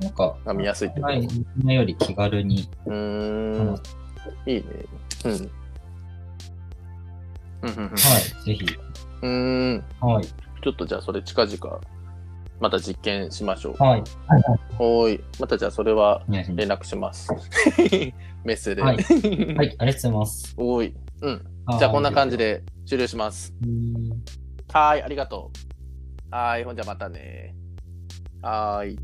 [0.01, 1.13] なんか、が見やすいってこと。
[1.13, 1.29] はい、
[1.61, 2.69] 今より気軽に。
[2.87, 3.75] うーん。
[4.47, 4.63] いいね。
[5.25, 5.51] うん。
[7.65, 8.67] うんうんうんはい、ぜひ。
[9.23, 9.85] うーん。
[10.01, 10.25] はい。
[10.25, 11.81] ちょっとじゃあそれ近々、
[12.61, 13.83] また実験しましょう。
[13.83, 14.05] はい。
[14.79, 15.25] おーい。
[15.41, 17.31] またじゃあそれは連絡します。
[18.45, 18.83] メッセで。
[18.83, 19.03] はい はい、
[19.57, 20.55] ありがとうございます。
[20.57, 20.95] おーい。
[21.23, 21.45] うん。
[21.79, 23.55] じゃあこんな感じで終了します。
[23.63, 24.11] うん。
[24.73, 25.03] はーい。
[25.03, 25.51] ありがと
[26.31, 26.35] う。
[26.35, 26.65] はーい。
[26.65, 27.55] ほんじゃまたね。
[28.43, 28.99] はーい。